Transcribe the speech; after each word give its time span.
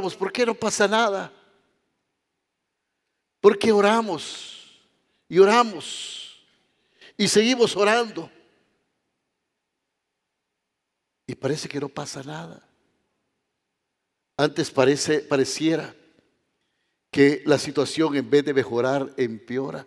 ¿por 0.00 0.32
qué 0.32 0.46
no 0.46 0.54
pasa 0.54 0.88
nada? 0.88 1.32
¿Por 3.40 3.58
qué 3.58 3.72
oramos 3.72 4.80
y 5.28 5.38
oramos 5.38 6.42
y 7.16 7.28
seguimos 7.28 7.76
orando? 7.76 8.30
Y 11.26 11.34
parece 11.34 11.68
que 11.68 11.80
no 11.80 11.88
pasa 11.88 12.22
nada. 12.22 12.66
Antes 14.36 14.70
parece, 14.70 15.20
pareciera 15.20 15.94
que 17.10 17.42
la 17.44 17.58
situación 17.58 18.16
en 18.16 18.28
vez 18.30 18.44
de 18.44 18.54
mejorar 18.54 19.12
empeora. 19.16 19.86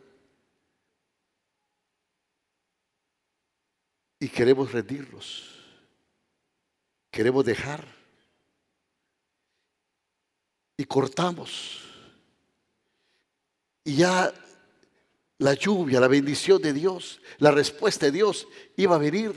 Y 4.20 4.30
queremos 4.30 4.72
rendirnos. 4.72 5.52
Queremos 7.12 7.44
dejar. 7.46 8.05
Y 10.78 10.86
cortamos. 10.86 11.82
Y 13.84 13.98
ya 13.98 14.34
la 15.38 15.54
lluvia, 15.54 16.00
la 16.00 16.08
bendición 16.08 16.62
de 16.62 16.74
Dios, 16.74 17.22
la 17.38 17.52
respuesta 17.52 18.08
de 18.08 18.12
Dios 18.14 18.48
iba 18.76 18.96
a 18.96 19.00
venir. 19.00 19.34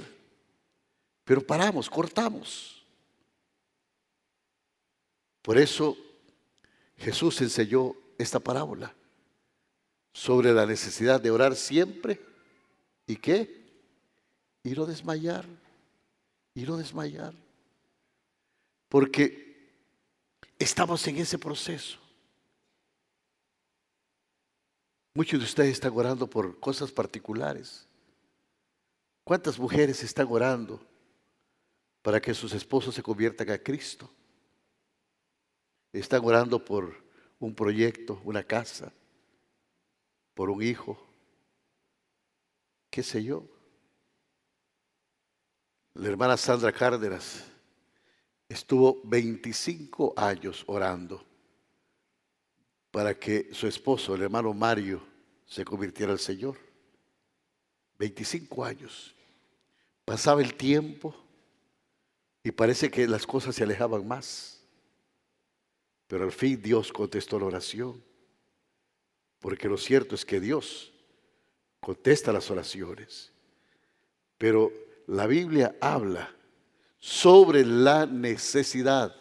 Pero 1.25 1.47
paramos, 1.47 1.91
cortamos. 1.91 2.83
Por 5.42 5.59
eso 5.59 5.97
Jesús 6.97 7.41
enseñó 7.41 7.94
esta 8.16 8.41
parábola 8.41 8.94
sobre 10.12 10.53
la 10.53 10.66
necesidad 10.66 11.20
de 11.20 11.31
orar 11.31 11.55
siempre 11.55 12.20
y 13.06 13.16
qué? 13.16 13.59
Y 14.64 14.70
no 14.70 14.84
desmayar, 14.84 15.47
y 16.55 16.62
no 16.62 16.77
desmayar. 16.77 17.33
Porque 18.89 19.47
estamos 20.59 21.06
en 21.06 21.19
ese 21.19 21.39
proceso. 21.39 21.98
Muchos 25.15 25.41
de 25.41 25.45
ustedes 25.45 25.70
están 25.70 25.92
orando 25.97 26.28
por 26.28 26.59
cosas 26.61 26.92
particulares. 26.92 27.87
¿Cuántas 29.25 29.59
mujeres 29.59 30.03
están 30.03 30.27
orando 30.31 30.81
para 32.03 32.20
que 32.20 32.34
sus 32.34 32.53
esposos 32.53 32.95
se 32.95 33.03
conviertan 33.03 33.50
a 33.50 33.59
Cristo? 33.59 34.11
Están 35.92 36.25
orando 36.25 36.65
por 36.65 36.95
un 37.39 37.55
proyecto, 37.55 38.20
una 38.25 38.43
casa, 38.43 38.93
por 40.34 40.50
un 40.50 40.62
hijo, 40.62 40.98
qué 42.91 43.03
sé 43.03 43.22
yo. 43.22 43.45
La 45.95 46.09
hermana 46.09 46.37
Sandra 46.37 46.72
Cárdenas 46.72 47.45
estuvo 48.48 49.00
25 49.04 50.14
años 50.16 50.64
orando 50.66 51.24
para 52.91 53.18
que 53.18 53.50
su 53.52 53.66
esposo, 53.66 54.14
el 54.14 54.22
hermano 54.22 54.54
Mario, 54.54 55.02
se 55.46 55.64
convirtiera 55.64 56.12
al 56.12 56.18
Señor. 56.18 56.56
25 57.98 58.64
años. 58.64 59.14
Pasaba 60.04 60.41
el 60.41 60.54
tiempo 60.54 61.14
y 62.42 62.50
parece 62.50 62.91
que 62.91 63.06
las 63.06 63.26
cosas 63.26 63.54
se 63.54 63.64
alejaban 63.64 64.06
más. 64.06 64.62
Pero 66.06 66.25
al 66.25 66.32
fin 66.32 66.60
Dios 66.62 66.92
contestó 66.92 67.38
la 67.38 67.47
oración. 67.47 68.03
Porque 69.41 69.69
lo 69.69 69.76
cierto 69.76 70.14
es 70.14 70.25
que 70.25 70.41
Dios 70.41 70.92
contesta 71.81 72.32
las 72.32 72.50
oraciones. 72.50 73.32
Pero 74.38 74.72
la 75.06 75.26
Biblia 75.26 75.76
habla 75.81 76.34
sobre 76.98 77.64
la 77.64 78.06
necesidad 78.06 79.14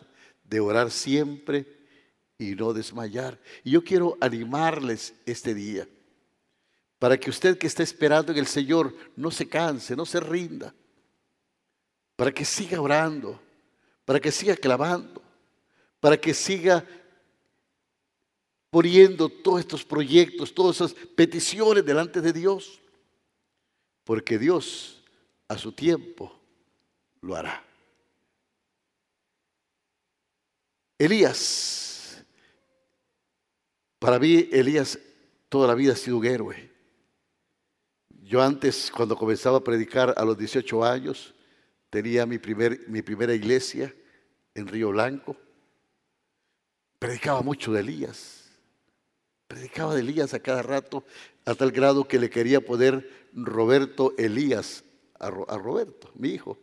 de 0.43 0.59
orar 0.59 0.91
siempre 0.91 1.65
y 2.37 2.55
no 2.55 2.73
desmayar. 2.73 3.39
Y 3.63 3.71
yo 3.71 3.83
quiero 3.83 4.17
animarles 4.19 5.13
este 5.25 5.53
día 5.53 5.87
para 6.99 7.19
que 7.19 7.29
usted 7.29 7.57
que 7.57 7.67
está 7.67 7.83
esperando 7.83 8.31
en 8.31 8.39
el 8.39 8.47
Señor 8.47 8.95
no 9.15 9.29
se 9.29 9.47
canse, 9.47 9.95
no 9.95 10.05
se 10.05 10.19
rinda, 10.19 10.73
para 12.15 12.31
que 12.31 12.43
siga 12.43 12.81
orando, 12.81 13.39
para 14.05 14.19
que 14.19 14.31
siga 14.31 14.55
clamando, 14.55 15.21
para 15.99 16.17
que 16.19 16.33
siga 16.33 16.83
poniendo 18.71 19.29
todos 19.29 19.59
estos 19.59 19.85
proyectos, 19.85 20.53
todas 20.53 20.77
esas 20.77 20.93
peticiones 20.93 21.85
delante 21.85 22.21
de 22.21 22.33
Dios, 22.33 22.79
porque 24.03 24.37
Dios 24.37 25.03
a 25.47 25.57
su 25.57 25.71
tiempo 25.71 26.39
lo 27.21 27.35
hará. 27.35 27.66
Elías, 30.99 32.23
para 33.99 34.19
mí 34.19 34.49
Elías 34.51 34.97
toda 35.49 35.67
la 35.67 35.75
vida 35.75 35.93
ha 35.93 35.95
sido 35.95 36.17
un 36.17 36.25
héroe. 36.25 36.71
Yo 38.09 38.41
antes, 38.41 38.91
cuando 38.91 39.15
comenzaba 39.15 39.57
a 39.57 39.63
predicar 39.63 40.13
a 40.17 40.25
los 40.25 40.37
18 40.37 40.83
años, 40.83 41.33
tenía 41.89 42.25
mi, 42.25 42.37
primer, 42.37 42.87
mi 42.87 43.01
primera 43.01 43.33
iglesia 43.33 43.93
en 44.53 44.67
Río 44.67 44.89
Blanco 44.89 45.37
predicaba 46.99 47.41
mucho 47.41 47.71
de 47.71 47.81
Elías. 47.81 48.45
Predicaba 49.47 49.95
de 49.95 50.01
Elías 50.01 50.33
a 50.33 50.39
cada 50.39 50.61
rato, 50.61 51.05
a 51.45 51.55
tal 51.55 51.71
grado 51.71 52.07
que 52.07 52.19
le 52.19 52.29
quería 52.29 52.59
poner 52.59 53.27
Roberto 53.33 54.13
Elías 54.17 54.83
a, 55.19 55.29
Roberto, 55.29 56.11
mi 56.15 56.29
hijo. 56.29 56.57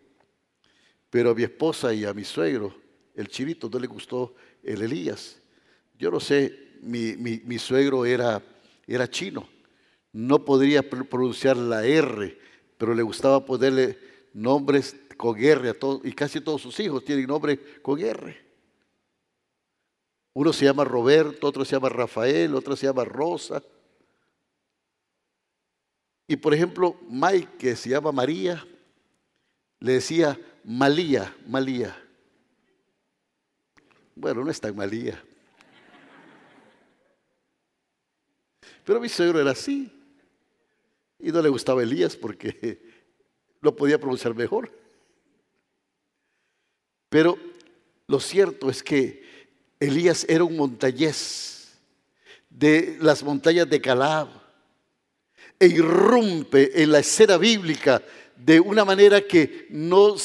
Pero 1.11 1.31
a 1.31 1.35
mi 1.35 1.45
esposa 1.45 1.95
y 1.95 2.05
a 2.05 2.13
mi 2.13 2.25
suegro, 2.25 2.75
el 3.15 3.29
chivito, 3.29 3.69
no 3.71 3.79
le 3.79 3.87
gustó 3.87 4.35
el 4.63 4.83
Elías. 4.83 5.39
Yo 5.99 6.11
no 6.11 6.21
sé, 6.21 6.75
mi, 6.83 7.59
suegro 7.59 8.05
era, 8.05 8.43
era 8.87 9.09
chino. 9.09 9.49
No 10.13 10.45
podría 10.45 10.89
pronunciar 10.89 11.57
la 11.57 11.85
R, 11.85 12.39
pero 12.77 12.95
le 12.95 13.03
gustaba 13.03 13.45
ponerle 13.45 13.99
nombres 14.33 14.97
con 15.17 15.39
R 15.39 15.69
a 15.69 15.75
todos, 15.75 16.05
y 16.05 16.13
casi 16.13 16.41
todos 16.41 16.63
sus 16.63 16.79
hijos 16.81 17.05
tienen 17.05 17.27
nombre 17.27 17.81
con 17.81 18.01
R. 18.01 18.45
Uno 20.33 20.53
se 20.53 20.65
llama 20.65 20.85
Roberto, 20.85 21.47
otro 21.47 21.65
se 21.65 21.77
llama 21.77 21.89
Rafael, 21.89 22.55
otro 22.55 22.75
se 22.75 22.87
llama 22.87 23.05
Rosa. 23.05 23.63
Y 26.27 26.37
por 26.37 26.53
ejemplo, 26.53 26.97
Mike, 27.09 27.57
que 27.59 27.77
se 27.77 27.91
llama 27.91 28.11
María, 28.11 28.67
le 29.79 29.93
decía 29.93 30.39
Malía, 30.65 31.37
Malía. 31.47 32.04
Bueno, 34.15 34.45
no 34.45 34.51
es 34.51 34.61
tan 34.61 34.75
Malía. 34.77 35.23
Pero 38.85 39.01
mi 39.01 39.09
suegro 39.09 39.41
era 39.41 39.51
así. 39.51 39.91
Y 41.19 41.33
no 41.33 41.41
le 41.41 41.49
gustaba 41.49 41.83
Elías 41.83 42.17
porque 42.17 42.79
lo 43.61 43.75
podía 43.75 43.99
pronunciar 43.99 44.35
mejor. 44.35 44.71
Pero 47.09 47.39
lo 48.07 48.21
cierto 48.21 48.69
es 48.69 48.83
que 48.83 49.25
Elías 49.81 50.27
era 50.29 50.45
un 50.45 50.57
montañés 50.57 51.79
de 52.51 52.99
las 53.01 53.23
montañas 53.23 53.69
de 53.69 53.81
Calab 53.81 54.29
e 55.59 55.67
irrumpe 55.67 56.83
en 56.83 56.93
la 56.93 56.99
escena 56.99 57.37
bíblica 57.37 58.03
de 58.37 58.61
una 58.61 58.85
manera 58.85 59.23
que 59.23 59.67
no, 59.71 60.17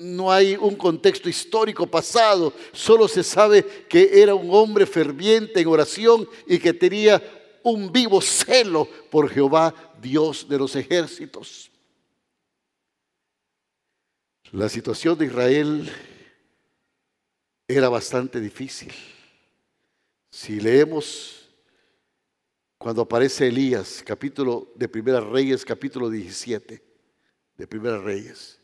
no 0.00 0.32
hay 0.32 0.56
un 0.56 0.76
contexto 0.76 1.28
histórico 1.28 1.86
pasado, 1.86 2.54
solo 2.72 3.06
se 3.06 3.22
sabe 3.22 3.64
que 3.86 4.22
era 4.22 4.34
un 4.34 4.48
hombre 4.50 4.86
ferviente 4.86 5.60
en 5.60 5.68
oración 5.68 6.26
y 6.46 6.58
que 6.58 6.72
tenía 6.72 7.22
un 7.62 7.92
vivo 7.92 8.20
celo 8.22 8.88
por 9.10 9.28
Jehová, 9.28 9.74
Dios 10.00 10.48
de 10.48 10.58
los 10.58 10.74
ejércitos. 10.74 11.70
La 14.52 14.70
situación 14.70 15.18
de 15.18 15.26
Israel 15.26 15.92
era 17.68 17.90
bastante 17.90 18.40
difícil. 18.40 18.92
Si 20.30 20.58
leemos 20.60 21.46
cuando 22.78 23.02
aparece 23.02 23.48
Elías, 23.48 24.02
capítulo 24.04 24.72
de 24.74 24.88
Primera 24.88 25.20
Reyes, 25.20 25.62
capítulo 25.62 26.08
17 26.08 26.82
de 27.58 27.66
Primera 27.66 27.98
Reyes, 27.98 28.59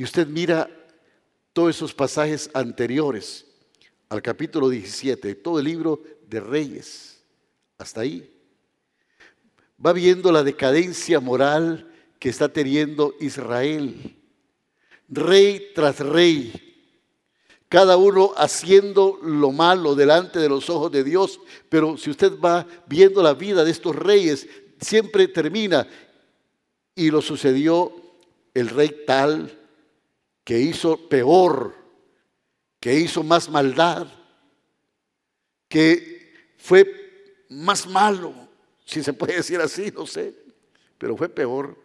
y 0.00 0.02
usted 0.02 0.26
mira 0.26 0.66
todos 1.52 1.76
esos 1.76 1.92
pasajes 1.92 2.48
anteriores 2.54 3.44
al 4.08 4.22
capítulo 4.22 4.70
17, 4.70 5.34
todo 5.34 5.58
el 5.58 5.66
libro 5.66 6.02
de 6.26 6.40
Reyes, 6.40 7.22
hasta 7.76 8.00
ahí, 8.00 8.34
va 9.84 9.92
viendo 9.92 10.32
la 10.32 10.42
decadencia 10.42 11.20
moral 11.20 11.92
que 12.18 12.30
está 12.30 12.50
teniendo 12.50 13.14
Israel. 13.20 14.16
Rey 15.06 15.70
tras 15.74 16.00
rey, 16.00 16.50
cada 17.68 17.98
uno 17.98 18.32
haciendo 18.38 19.18
lo 19.22 19.52
malo 19.52 19.94
delante 19.94 20.38
de 20.38 20.48
los 20.48 20.70
ojos 20.70 20.90
de 20.90 21.04
Dios. 21.04 21.38
Pero 21.68 21.98
si 21.98 22.08
usted 22.08 22.40
va 22.40 22.66
viendo 22.86 23.22
la 23.22 23.34
vida 23.34 23.64
de 23.64 23.70
estos 23.70 23.94
reyes, 23.94 24.48
siempre 24.80 25.28
termina. 25.28 25.86
Y 26.94 27.10
lo 27.10 27.20
sucedió 27.20 27.92
el 28.54 28.70
rey 28.70 29.04
tal 29.06 29.58
que 30.50 30.58
hizo 30.58 31.08
peor 31.08 31.76
que 32.80 32.92
hizo 32.98 33.22
más 33.22 33.48
maldad, 33.48 34.08
que 35.68 36.34
fue 36.58 37.46
más 37.48 37.86
malo, 37.86 38.34
si 38.84 39.00
se 39.04 39.12
puede 39.12 39.36
decir 39.36 39.60
así, 39.60 39.92
no 39.92 40.08
sé, 40.08 40.34
pero 40.98 41.16
fue 41.16 41.28
peor 41.28 41.78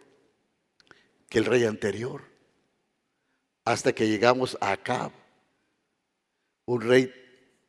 que 1.28 1.38
el 1.38 1.44
rey 1.44 1.62
anterior, 1.62 2.24
hasta 3.64 3.92
que 3.92 4.08
llegamos 4.08 4.58
a 4.60 4.72
Acab, 4.72 5.12
un 6.64 6.80
rey 6.80 7.14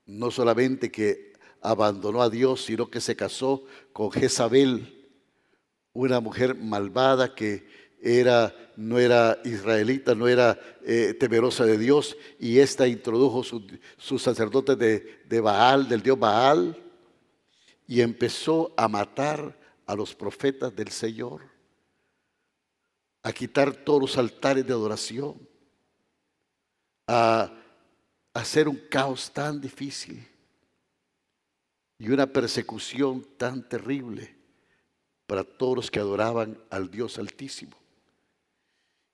no 0.07 0.31
solamente 0.31 0.91
que 0.91 1.33
abandonó 1.61 2.23
a 2.23 2.29
Dios, 2.31 2.65
sino 2.65 2.89
que 2.89 3.01
se 3.01 3.15
casó 3.15 3.65
con 3.93 4.09
Jezabel, 4.11 5.07
una 5.93 6.19
mujer 6.21 6.55
malvada 6.55 7.35
que 7.35 7.76
era, 8.01 8.53
no 8.75 8.99
era 8.99 9.39
israelita, 9.43 10.15
no 10.15 10.27
era 10.27 10.59
eh, 10.83 11.15
temerosa 11.19 11.65
de 11.65 11.77
Dios, 11.77 12.15
y 12.39 12.59
ésta 12.59 12.87
introdujo 12.87 13.43
sus 13.43 14.21
sacerdotes 14.21 14.77
de, 14.77 15.21
de 15.25 15.41
Baal, 15.41 15.87
del 15.87 16.01
dios 16.01 16.19
Baal, 16.19 16.75
y 17.87 18.01
empezó 18.01 18.73
a 18.77 18.87
matar 18.87 19.57
a 19.85 19.95
los 19.95 20.13
profetas 20.13 20.75
del 20.75 20.89
Señor, 20.89 21.41
a 23.23 23.33
quitar 23.33 23.73
todos 23.73 24.01
los 24.01 24.17
altares 24.17 24.65
de 24.65 24.73
adoración, 24.73 25.35
a 27.07 27.51
hacer 28.33 28.67
un 28.67 28.77
caos 28.89 29.31
tan 29.31 29.59
difícil 29.59 30.27
y 31.97 32.09
una 32.09 32.27
persecución 32.27 33.25
tan 33.37 33.67
terrible 33.67 34.35
para 35.25 35.43
todos 35.43 35.75
los 35.77 35.91
que 35.91 35.99
adoraban 35.99 36.57
al 36.69 36.91
Dios 36.91 37.17
Altísimo. 37.17 37.86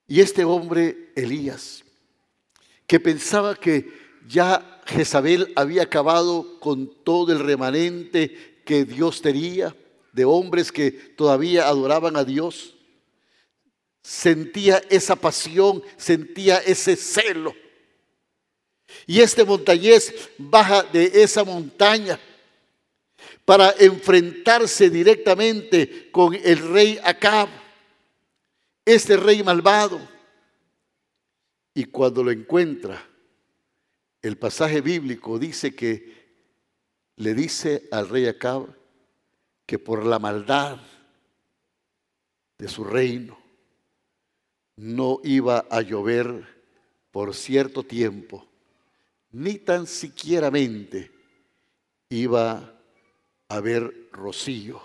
Y 0.08 0.22
este 0.22 0.44
hombre, 0.44 1.12
Elías, 1.16 1.84
que 2.88 3.00
pensaba 3.00 3.56
que 3.56 3.92
ya 4.28 4.82
Jezabel 4.86 5.52
había 5.56 5.84
acabado 5.84 6.60
con 6.60 7.04
todo 7.04 7.32
el 7.32 7.40
remanente 7.40 8.62
que 8.66 8.86
Dios 8.86 9.22
tenía, 9.22 9.76
de 10.12 10.26
hombres 10.26 10.72
que 10.72 10.92
todavía 10.92 11.68
adoraban 11.68 12.16
a 12.16 12.24
Dios, 12.24 12.76
sentía 14.04 14.82
esa 14.90 15.16
pasión, 15.16 15.82
sentía 15.98 16.58
ese 16.58 16.96
celo. 16.96 17.56
Y 19.08 19.22
este 19.22 19.44
montañés 19.44 20.14
baja 20.38 20.84
de 20.84 21.24
esa 21.24 21.44
montaña 21.44 22.20
para 23.44 23.74
enfrentarse 23.80 24.90
directamente 24.90 26.10
con 26.12 26.36
el 26.36 26.58
rey 26.70 27.00
Acab, 27.04 27.50
este 28.86 29.18
rey 29.18 29.44
malvado. 29.44 30.00
Y 31.74 31.86
cuando 31.86 32.24
lo 32.24 32.32
encuentra, 32.32 33.04
el 34.22 34.38
pasaje 34.38 34.82
bíblico 34.82 35.40
dice 35.40 35.76
que 35.76 36.24
le 37.16 37.34
dice 37.34 37.88
al 37.92 38.10
rey 38.10 38.28
Acab 38.28 38.68
que 39.66 39.80
por 39.80 40.06
la 40.06 40.20
maldad 40.20 40.80
de 42.58 42.68
su 42.68 42.84
reino 42.84 43.38
no 44.76 45.20
iba 45.24 45.66
a 45.70 45.82
llover 45.82 46.48
por 47.12 47.36
cierto 47.36 47.84
tiempo, 47.84 48.48
ni 49.32 49.56
tan 49.56 49.86
siquiera 49.88 50.52
iba 52.10 52.82
a 53.48 53.60
ver 53.60 54.10
rocío. 54.12 54.82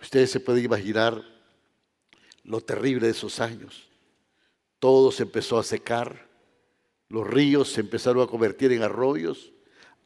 Ustedes 0.00 0.30
se 0.30 0.40
pueden 0.40 0.64
imaginar 0.64 1.39
lo 2.44 2.60
terrible 2.60 3.06
de 3.06 3.12
esos 3.12 3.40
años. 3.40 3.88
Todo 4.78 5.12
se 5.12 5.24
empezó 5.24 5.58
a 5.58 5.62
secar, 5.62 6.28
los 7.08 7.26
ríos 7.26 7.72
se 7.72 7.80
empezaron 7.80 8.22
a 8.22 8.26
convertir 8.26 8.72
en 8.72 8.82
arroyos 8.82 9.52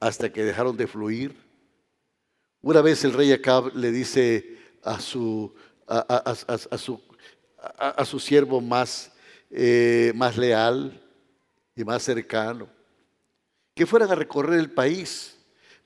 hasta 0.01 0.33
que 0.33 0.45
dejaron 0.45 0.77
de 0.77 0.87
fluir. 0.87 1.37
Una 2.61 2.81
vez 2.81 3.05
el 3.05 3.13
rey 3.13 3.33
Acab 3.33 3.75
le 3.77 3.93
dice 3.93 4.59
a 4.83 4.99
su, 5.01 5.55
a, 5.87 6.35
su, 6.79 7.01
a 7.59 8.05
su 8.05 8.19
siervo 8.19 8.61
más, 8.61 9.13
eh, 9.51 10.13
más 10.15 10.37
leal 10.37 11.01
y 11.77 11.85
más 11.85 12.03
cercano 12.03 12.69
que 13.75 13.87
fueran 13.87 14.11
a 14.11 14.15
recorrer 14.15 14.61
el 14.61 14.71
país 14.71 15.37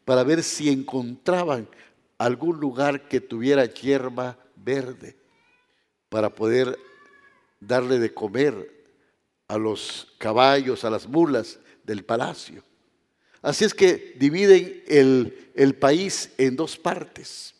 para 0.04 0.22
ver 0.22 0.42
si 0.42 0.68
encontraban 0.68 1.68
algún 2.18 2.60
lugar 2.60 3.08
que 3.08 3.20
tuviera 3.20 3.64
hierba 3.64 4.38
verde 4.56 5.17
para 6.08 6.34
poder 6.34 6.78
darle 7.60 7.98
de 7.98 8.12
comer 8.12 8.86
a 9.48 9.58
los 9.58 10.14
caballos, 10.18 10.84
a 10.84 10.90
las 10.90 11.06
mulas 11.06 11.58
del 11.84 12.04
palacio. 12.04 12.62
Así 13.40 13.64
es 13.64 13.74
que 13.74 14.14
dividen 14.18 14.82
el, 14.86 15.52
el 15.54 15.74
país 15.74 16.32
en 16.38 16.56
dos 16.56 16.76
partes. 16.76 17.54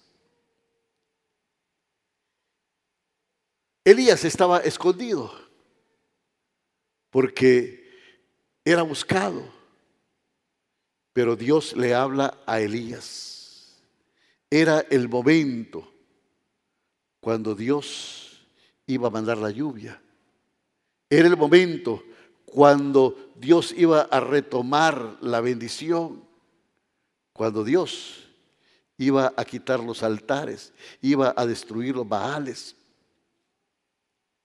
Elías 3.84 4.24
estaba 4.24 4.60
escondido 4.60 5.32
porque 7.10 7.88
era 8.64 8.82
buscado 8.82 9.58
pero 11.18 11.34
Dios 11.34 11.76
le 11.76 11.94
habla 11.94 12.38
a 12.46 12.60
Elías. 12.60 13.76
Era 14.48 14.86
el 14.88 15.08
momento 15.08 15.92
cuando 17.20 17.56
Dios 17.56 18.27
iba 18.88 19.08
a 19.08 19.10
mandar 19.10 19.38
la 19.38 19.50
lluvia. 19.50 20.00
Era 21.08 21.28
el 21.28 21.36
momento 21.36 22.02
cuando 22.44 23.32
Dios 23.36 23.72
iba 23.76 24.00
a 24.00 24.18
retomar 24.18 25.18
la 25.20 25.40
bendición. 25.40 26.24
Cuando 27.32 27.62
Dios 27.62 28.28
iba 28.96 29.32
a 29.36 29.44
quitar 29.44 29.78
los 29.80 30.02
altares, 30.02 30.72
iba 31.00 31.32
a 31.36 31.46
destruir 31.46 31.94
los 31.94 32.08
baales, 32.08 32.74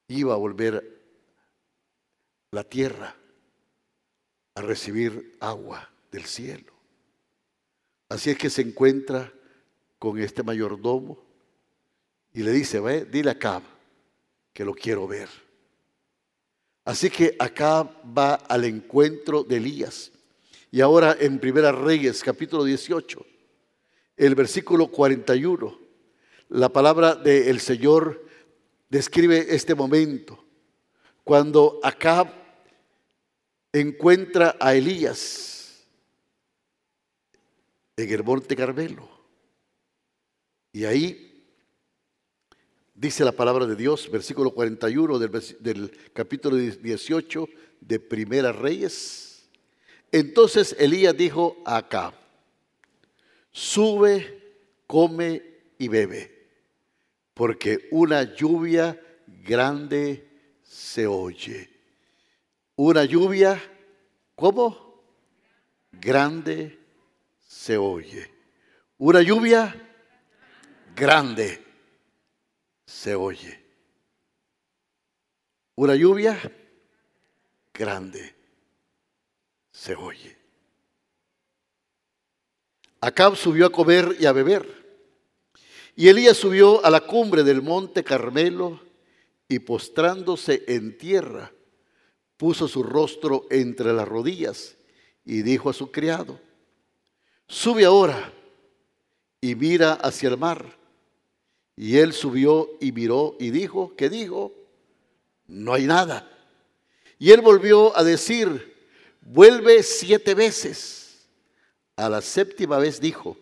iba 0.07 0.33
a 0.33 0.37
volver 0.37 1.01
la 2.51 2.63
tierra 2.63 3.15
a 4.55 4.61
recibir 4.61 5.37
agua 5.39 5.89
del 6.11 6.25
cielo. 6.25 6.71
Así 8.09 8.29
es 8.29 8.37
que 8.37 8.49
se 8.49 8.61
encuentra 8.61 9.33
con 9.97 10.19
este 10.19 10.43
mayordomo 10.43 11.17
y 12.33 12.43
le 12.43 12.51
dice, 12.51 12.79
ve, 12.79 13.05
dile 13.05 13.31
a 13.31 13.39
que 14.53 14.63
lo 14.63 14.73
quiero 14.73 15.07
ver. 15.07 15.29
Así 16.85 17.09
que 17.09 17.35
Acab 17.39 17.89
va 18.17 18.35
al 18.35 18.65
encuentro 18.65 19.43
de 19.43 19.57
Elías. 19.57 20.11
Y 20.71 20.81
ahora 20.81 21.15
en 21.19 21.39
Primera 21.39 21.71
Reyes, 21.71 22.23
capítulo 22.23 22.63
18, 22.63 23.25
el 24.17 24.35
versículo 24.35 24.87
41, 24.87 25.79
la 26.49 26.69
palabra 26.69 27.15
del 27.15 27.59
Señor 27.59 28.25
describe 28.89 29.55
este 29.55 29.75
momento. 29.75 30.43
Cuando 31.23 31.79
Acab 31.83 32.27
encuentra 33.71 34.55
a 34.59 34.75
Elías 34.75 35.87
en 37.95 38.11
el 38.11 38.23
monte 38.23 38.55
Carmelo. 38.55 39.09
Y 40.71 40.85
ahí 40.85 41.32
dice 42.93 43.25
la 43.25 43.31
palabra 43.31 43.65
de 43.65 43.75
Dios, 43.75 44.09
versículo 44.11 44.51
41 44.51 45.19
del, 45.19 45.31
del 45.59 45.91
capítulo 46.13 46.55
18 46.55 47.49
de 47.81 47.99
Primera 47.99 48.51
Reyes. 48.51 49.49
Entonces 50.11 50.75
Elías 50.79 51.15
dijo 51.17 51.57
a 51.65 51.77
Acab, 51.77 52.13
sube, 53.51 54.41
come 54.85 55.41
y 55.77 55.87
bebe, 55.87 56.49
porque 57.33 57.87
una 57.91 58.35
lluvia 58.35 58.99
grande 59.27 60.27
se 60.63 61.07
oye. 61.07 61.69
Una 62.75 63.05
lluvia, 63.05 63.61
¿cómo? 64.35 65.03
Grande 65.91 66.79
se 67.47 67.77
oye. 67.77 68.31
Una 68.97 69.21
lluvia 69.21 69.75
grande 70.95 71.62
se 72.85 73.15
oye. 73.15 73.63
Una 75.75 75.95
lluvia 75.95 76.39
grande 77.73 78.35
se 79.71 79.95
oye. 79.95 80.37
Acab 83.01 83.35
subió 83.35 83.65
a 83.65 83.71
comer 83.71 84.15
y 84.19 84.25
a 84.25 84.31
beber. 84.31 84.83
Y 85.95 86.07
Elías 86.07 86.37
subió 86.37 86.83
a 86.85 86.89
la 86.89 87.01
cumbre 87.01 87.43
del 87.43 87.61
monte 87.61 88.03
Carmelo 88.03 88.79
y 89.47 89.59
postrándose 89.59 90.63
en 90.67 90.97
tierra, 90.97 91.51
puso 92.37 92.67
su 92.67 92.81
rostro 92.81 93.45
entre 93.49 93.93
las 93.93 94.07
rodillas 94.07 94.77
y 95.25 95.41
dijo 95.41 95.69
a 95.69 95.73
su 95.73 95.91
criado, 95.91 96.39
sube 97.47 97.85
ahora 97.85 98.33
y 99.41 99.55
mira 99.55 99.93
hacia 99.93 100.29
el 100.29 100.37
mar. 100.37 100.82
Y 101.75 101.97
él 101.97 102.13
subió 102.13 102.69
y 102.79 102.91
miró 102.91 103.35
y 103.39 103.49
dijo, 103.49 103.95
¿qué 103.95 104.09
dijo? 104.09 104.53
No 105.47 105.73
hay 105.73 105.85
nada. 105.85 106.29
Y 107.17 107.31
él 107.31 107.41
volvió 107.41 107.95
a 107.97 108.03
decir, 108.03 108.75
vuelve 109.21 109.83
siete 109.83 110.35
veces. 110.35 111.27
A 111.95 112.09
la 112.09 112.21
séptima 112.21 112.77
vez 112.77 112.99
dijo, 112.99 113.37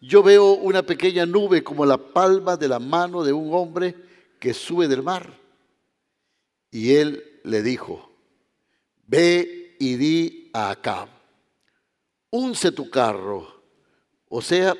yo 0.00 0.22
veo 0.22 0.52
una 0.52 0.82
pequeña 0.82 1.26
nube 1.26 1.62
como 1.62 1.86
la 1.86 1.98
palma 1.98 2.56
de 2.56 2.68
la 2.68 2.78
mano 2.78 3.24
de 3.24 3.32
un 3.32 3.52
hombre 3.54 3.94
que 4.38 4.54
sube 4.54 4.88
del 4.88 5.02
mar. 5.02 5.38
Y 6.70 6.94
él 6.94 7.40
le 7.44 7.62
dijo, 7.62 8.10
ve 9.06 9.76
y 9.78 9.96
di 9.96 10.50
a 10.52 10.70
Acab, 10.70 11.08
unce 12.30 12.72
tu 12.72 12.90
carro, 12.90 13.62
o 14.28 14.42
sea, 14.42 14.74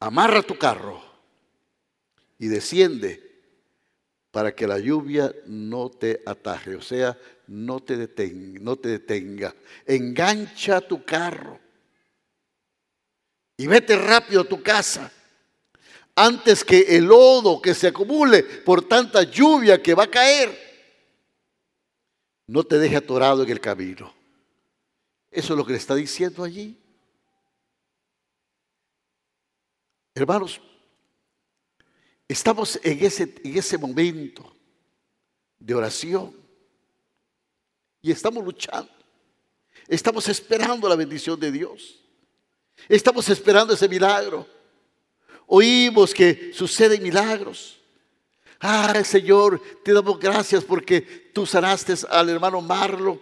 amarra 0.00 0.42
tu 0.42 0.56
carro 0.56 1.02
y 2.38 2.48
desciende 2.48 3.28
para 4.30 4.54
que 4.54 4.66
la 4.66 4.78
lluvia 4.78 5.34
no 5.46 5.90
te 5.90 6.22
ataje, 6.26 6.76
o 6.76 6.82
sea, 6.82 7.18
no 7.46 7.80
te 7.80 7.96
detenga, 7.96 8.60
no 8.60 8.76
te 8.76 8.90
detenga. 8.90 9.54
Engancha 9.86 10.80
tu 10.80 11.04
carro 11.04 11.58
y 13.56 13.66
vete 13.66 13.96
rápido 13.96 14.42
a 14.42 14.48
tu 14.48 14.62
casa 14.62 15.10
antes 16.14 16.64
que 16.64 16.80
el 16.96 17.04
lodo 17.04 17.60
que 17.60 17.74
se 17.74 17.88
acumule 17.88 18.42
por 18.42 18.86
tanta 18.86 19.22
lluvia 19.22 19.82
que 19.82 19.94
va 19.94 20.04
a 20.04 20.10
caer 20.10 20.68
no 22.48 22.64
te 22.64 22.78
deje 22.78 22.96
atorado 22.96 23.42
en 23.42 23.50
el 23.50 23.60
camino. 23.60 24.12
Eso 25.30 25.52
es 25.52 25.56
lo 25.58 25.64
que 25.64 25.72
le 25.72 25.78
está 25.78 25.94
diciendo 25.94 26.42
allí. 26.42 26.76
Hermanos, 30.18 30.60
estamos 32.26 32.78
en 32.82 33.04
ese, 33.04 33.34
en 33.44 33.56
ese 33.56 33.78
momento 33.78 34.52
de 35.60 35.74
oración 35.74 36.34
y 38.02 38.10
estamos 38.10 38.44
luchando. 38.44 38.90
Estamos 39.86 40.28
esperando 40.28 40.88
la 40.88 40.96
bendición 40.96 41.38
de 41.38 41.52
Dios. 41.52 42.02
Estamos 42.88 43.28
esperando 43.28 43.74
ese 43.74 43.88
milagro. 43.88 44.44
Oímos 45.46 46.12
que 46.12 46.52
suceden 46.52 47.00
milagros. 47.00 47.80
Ah, 48.58 49.02
Señor, 49.04 49.62
te 49.84 49.92
damos 49.92 50.18
gracias 50.18 50.64
porque 50.64 51.00
tú 51.32 51.46
sanaste 51.46 51.94
al 52.10 52.28
hermano 52.28 52.60
Marlo. 52.60 53.20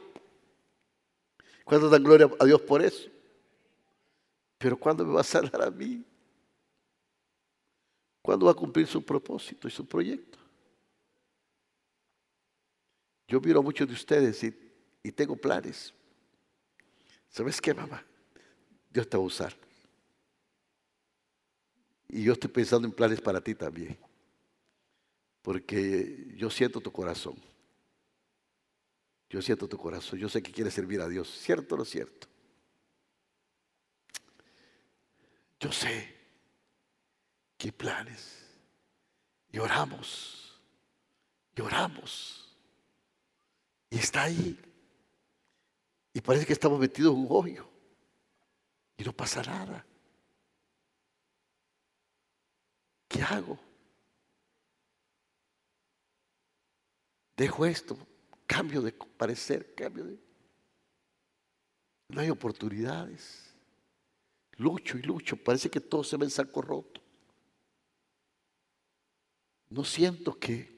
¿Cuándo 1.63 1.91
dan 1.91 2.03
gloria 2.03 2.31
a 2.41 2.45
Dios 2.47 2.61
por 2.63 2.83
eso? 2.83 3.07
Pero 4.57 4.79
¿cuándo 4.79 5.05
me 5.05 5.13
va 5.13 5.21
a 5.21 5.25
sanar 5.25 5.61
a 5.61 5.71
mí? 5.71 6.03
¿Cuándo 8.27 8.47
va 8.47 8.51
a 8.51 8.57
cumplir 8.57 8.89
su 8.89 9.05
propósito 9.05 9.69
y 9.69 9.71
su 9.71 9.87
proyecto? 9.87 10.37
Yo 13.29 13.41
miro 13.41 13.61
a 13.61 13.63
muchos 13.63 13.87
de 13.87 13.95
ustedes 13.95 14.43
y, 14.43 14.53
y 15.05 15.13
tengo 15.13 15.37
planes. 15.37 15.95
¿Sabes 17.29 17.61
qué, 17.61 17.73
mamá? 17.73 18.05
Dios 18.91 19.09
te 19.09 19.17
va 19.17 19.23
a 19.23 19.27
usar. 19.27 19.57
Y 22.09 22.25
yo 22.25 22.33
estoy 22.33 22.51
pensando 22.51 22.89
en 22.89 22.93
planes 22.93 23.21
para 23.21 23.41
ti 23.41 23.55
también. 23.55 23.97
Porque 25.41 26.35
yo 26.35 26.51
siento 26.51 26.81
tu 26.81 26.91
corazón. 26.91 27.37
Yo 29.31 29.41
siento 29.41 29.69
tu 29.69 29.79
corazón. 29.79 30.19
Yo 30.19 30.29
sé 30.29 30.43
que 30.43 30.51
quieres 30.51 30.75
servir 30.75 31.01
a 31.01 31.09
Dios. 31.09 31.31
¿Cierto 31.31 31.77
o 31.77 31.79
no 31.79 31.85
cierto? 31.85 32.27
Yo 35.61 35.71
sé 35.71 36.16
qué 37.57 37.73
planes. 37.73 38.47
Y 39.51 39.59
oramos. 39.59 40.47
Y 43.91 43.99
está 43.99 44.25
ahí. 44.25 44.59
Y 46.13 46.21
parece 46.21 46.47
que 46.47 46.53
estamos 46.53 46.79
metidos 46.79 47.15
en 47.15 47.21
un 47.21 47.29
hoyo. 47.31 47.69
Y 48.97 49.05
no 49.05 49.13
pasa 49.13 49.43
nada. 49.43 49.87
¿Qué 53.09 53.23
hago? 53.23 53.59
Dejo 57.37 57.67
esto, 57.67 57.99
cambio 58.47 58.81
de 58.81 58.93
parecer, 58.93 59.75
cambio 59.75 60.05
de... 60.05 60.19
No 62.09 62.21
hay 62.21 62.31
oportunidades. 62.31 63.55
Lucho 64.53 64.97
y 64.97 65.03
lucho, 65.03 65.37
parece 65.37 65.71
que 65.71 65.81
todo 65.81 66.03
se 66.03 66.17
ve 66.17 66.25
en 66.25 66.31
saco 66.31 66.63
roto. 66.63 67.06
No 69.71 69.85
siento 69.85 70.39
que 70.39 70.77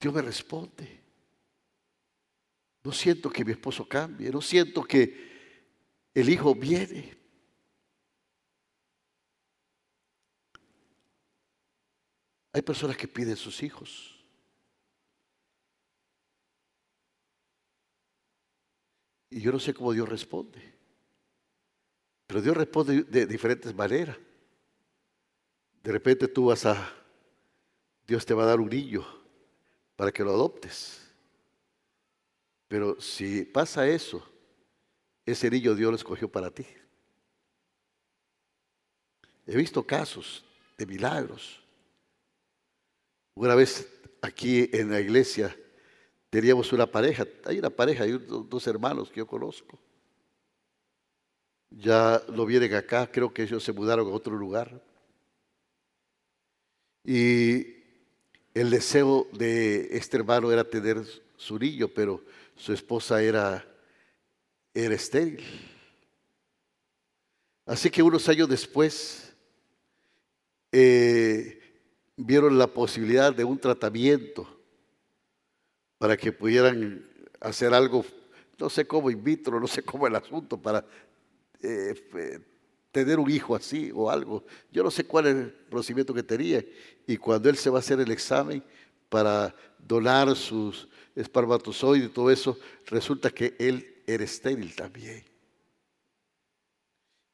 Dios 0.00 0.12
me 0.12 0.22
responde. 0.22 1.00
No 2.82 2.92
siento 2.92 3.30
que 3.30 3.44
mi 3.44 3.52
esposo 3.52 3.88
cambie. 3.88 4.30
No 4.30 4.40
siento 4.40 4.82
que 4.82 5.32
el 6.14 6.28
hijo 6.28 6.54
viene. 6.54 7.16
Hay 12.52 12.62
personas 12.62 12.96
que 12.96 13.08
piden 13.08 13.36
sus 13.36 13.62
hijos. 13.62 14.22
Y 19.30 19.40
yo 19.40 19.52
no 19.52 19.58
sé 19.58 19.72
cómo 19.72 19.92
Dios 19.92 20.08
responde. 20.08 20.60
Pero 22.26 22.42
Dios 22.42 22.56
responde 22.56 23.04
de 23.04 23.26
diferentes 23.26 23.74
maneras. 23.74 24.18
De 25.82 25.92
repente 25.92 26.28
tú 26.28 26.46
vas 26.46 26.66
a, 26.66 27.01
Dios 28.06 28.26
te 28.26 28.34
va 28.34 28.44
a 28.44 28.46
dar 28.46 28.60
un 28.60 28.68
niño 28.68 29.06
para 29.96 30.12
que 30.12 30.24
lo 30.24 30.30
adoptes. 30.30 31.00
Pero 32.68 33.00
si 33.00 33.44
pasa 33.44 33.86
eso, 33.86 34.26
ese 35.24 35.50
niño 35.50 35.74
Dios 35.74 35.90
lo 35.90 35.96
escogió 35.96 36.28
para 36.30 36.50
ti. 36.50 36.66
He 39.46 39.56
visto 39.56 39.86
casos 39.86 40.44
de 40.78 40.86
milagros. 40.86 41.62
Una 43.34 43.54
vez 43.54 43.88
aquí 44.20 44.68
en 44.72 44.90
la 44.90 45.00
iglesia 45.00 45.56
teníamos 46.30 46.72
una 46.72 46.86
pareja, 46.86 47.26
hay 47.44 47.58
una 47.58 47.70
pareja, 47.70 48.04
hay 48.04 48.12
dos 48.12 48.66
hermanos 48.66 49.10
que 49.10 49.18
yo 49.18 49.26
conozco. 49.26 49.78
Ya 51.70 52.22
lo 52.28 52.46
vienen 52.46 52.74
acá, 52.74 53.10
creo 53.10 53.32
que 53.32 53.42
ellos 53.42 53.62
se 53.62 53.72
mudaron 53.72 54.06
a 54.06 54.10
otro 54.10 54.34
lugar. 54.36 54.82
Y 57.04 57.81
el 58.54 58.70
deseo 58.70 59.28
de 59.32 59.96
este 59.96 60.18
hermano 60.18 60.52
era 60.52 60.64
tener 60.64 61.02
su 61.36 61.58
niño, 61.58 61.88
pero 61.88 62.22
su 62.56 62.72
esposa 62.72 63.22
era, 63.22 63.64
era 64.74 64.94
estéril. 64.94 65.42
Así 67.64 67.90
que 67.90 68.02
unos 68.02 68.28
años 68.28 68.48
después 68.48 69.32
eh, 70.70 71.60
vieron 72.16 72.58
la 72.58 72.66
posibilidad 72.66 73.32
de 73.32 73.44
un 73.44 73.58
tratamiento 73.58 74.46
para 75.98 76.16
que 76.16 76.32
pudieran 76.32 77.08
hacer 77.40 77.72
algo, 77.72 78.04
no 78.58 78.68
sé 78.68 78.86
cómo 78.86 79.10
in 79.10 79.22
vitro, 79.22 79.60
no 79.60 79.66
sé 79.66 79.82
cómo 79.82 80.06
el 80.06 80.16
asunto, 80.16 80.60
para 80.60 80.84
eh, 81.62 82.40
tener 82.92 83.18
un 83.18 83.30
hijo 83.30 83.56
así 83.56 83.90
o 83.94 84.10
algo. 84.10 84.44
Yo 84.70 84.84
no 84.84 84.90
sé 84.90 85.04
cuál 85.04 85.26
es 85.26 85.34
el 85.34 85.50
procedimiento 85.50 86.14
que 86.14 86.22
tenía. 86.22 86.64
Y 87.06 87.16
cuando 87.16 87.48
él 87.48 87.56
se 87.56 87.70
va 87.70 87.78
a 87.78 87.80
hacer 87.80 87.98
el 87.98 88.10
examen 88.10 88.62
para 89.08 89.54
donar 89.78 90.36
sus 90.36 90.86
espermatozoides 91.16 92.08
y 92.08 92.12
todo 92.12 92.30
eso, 92.30 92.56
resulta 92.86 93.30
que 93.30 93.56
él 93.58 94.02
era 94.06 94.22
estéril 94.22 94.76
también. 94.76 95.24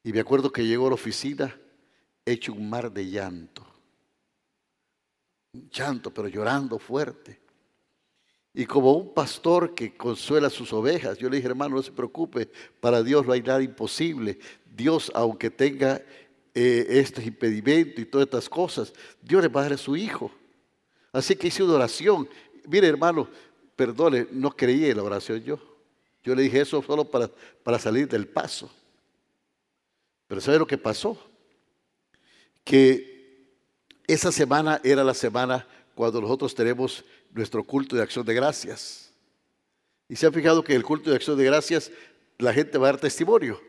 Y 0.03 0.13
me 0.13 0.21
acuerdo 0.21 0.49
que 0.51 0.65
llegó 0.65 0.87
a 0.87 0.89
la 0.89 0.95
oficina 0.95 1.55
hecho 2.25 2.53
un 2.53 2.69
mar 2.69 2.91
de 2.91 3.09
llanto. 3.09 3.65
Un 5.53 5.69
llanto, 5.69 6.13
pero 6.13 6.29
llorando 6.29 6.79
fuerte. 6.79 7.48
Y 8.53 8.65
como 8.65 8.93
un 8.93 9.13
pastor 9.13 9.75
que 9.75 9.95
consuela 9.95 10.47
a 10.47 10.51
sus 10.51 10.73
ovejas, 10.73 11.17
yo 11.17 11.29
le 11.29 11.37
dije, 11.37 11.47
hermano, 11.47 11.75
no 11.75 11.83
se 11.83 11.91
preocupe, 11.91 12.49
para 12.79 13.03
Dios 13.03 13.25
no 13.25 13.33
hay 13.33 13.41
nada 13.41 13.61
imposible. 13.61 14.39
Dios, 14.75 15.11
aunque 15.13 15.51
tenga 15.51 16.01
eh, 16.53 16.85
estos 16.89 17.23
impedimentos 17.23 17.99
y 17.99 18.05
todas 18.05 18.25
estas 18.25 18.49
cosas, 18.49 18.91
Dios 19.21 19.41
le 19.41 19.49
va 19.49 19.61
a 19.61 19.63
dar 19.63 19.73
a 19.73 19.77
su 19.77 19.95
hijo. 19.95 20.31
Así 21.11 21.35
que 21.35 21.47
hice 21.47 21.63
una 21.63 21.75
oración. 21.75 22.27
Mire, 22.67 22.87
hermano, 22.87 23.29
perdone, 23.75 24.27
no 24.31 24.51
creí 24.51 24.85
en 24.85 24.97
la 24.97 25.03
oración 25.03 25.41
yo. 25.43 25.59
Yo 26.23 26.35
le 26.35 26.43
dije 26.43 26.61
eso 26.61 26.81
solo 26.81 27.05
para, 27.05 27.29
para 27.63 27.79
salir 27.79 28.07
del 28.07 28.27
paso. 28.27 28.69
Pero 30.27 30.41
¿sabe 30.41 30.59
lo 30.59 30.67
que 30.67 30.77
pasó? 30.77 31.17
Que 32.63 33.47
esa 34.07 34.31
semana 34.31 34.81
era 34.83 35.03
la 35.03 35.13
semana 35.13 35.67
cuando 35.95 36.21
nosotros 36.21 36.53
tenemos 36.53 37.03
nuestro 37.31 37.63
culto 37.63 37.95
de 37.95 38.03
acción 38.03 38.25
de 38.25 38.33
gracias. 38.33 39.13
Y 40.07 40.15
se 40.15 40.25
ha 40.27 40.31
fijado 40.31 40.63
que 40.63 40.73
el 40.73 40.83
culto 40.83 41.09
de 41.09 41.15
acción 41.15 41.37
de 41.37 41.45
gracias 41.45 41.91
la 42.37 42.53
gente 42.53 42.77
va 42.77 42.89
a 42.89 42.91
dar 42.93 43.01
testimonio. 43.01 43.61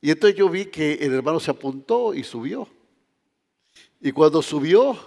Y 0.00 0.10
entonces 0.10 0.36
yo 0.36 0.48
vi 0.48 0.66
que 0.66 0.94
el 0.94 1.12
hermano 1.12 1.40
se 1.40 1.50
apuntó 1.50 2.14
y 2.14 2.24
subió. 2.24 2.68
Y 4.00 4.12
cuando 4.12 4.42
subió, 4.42 4.98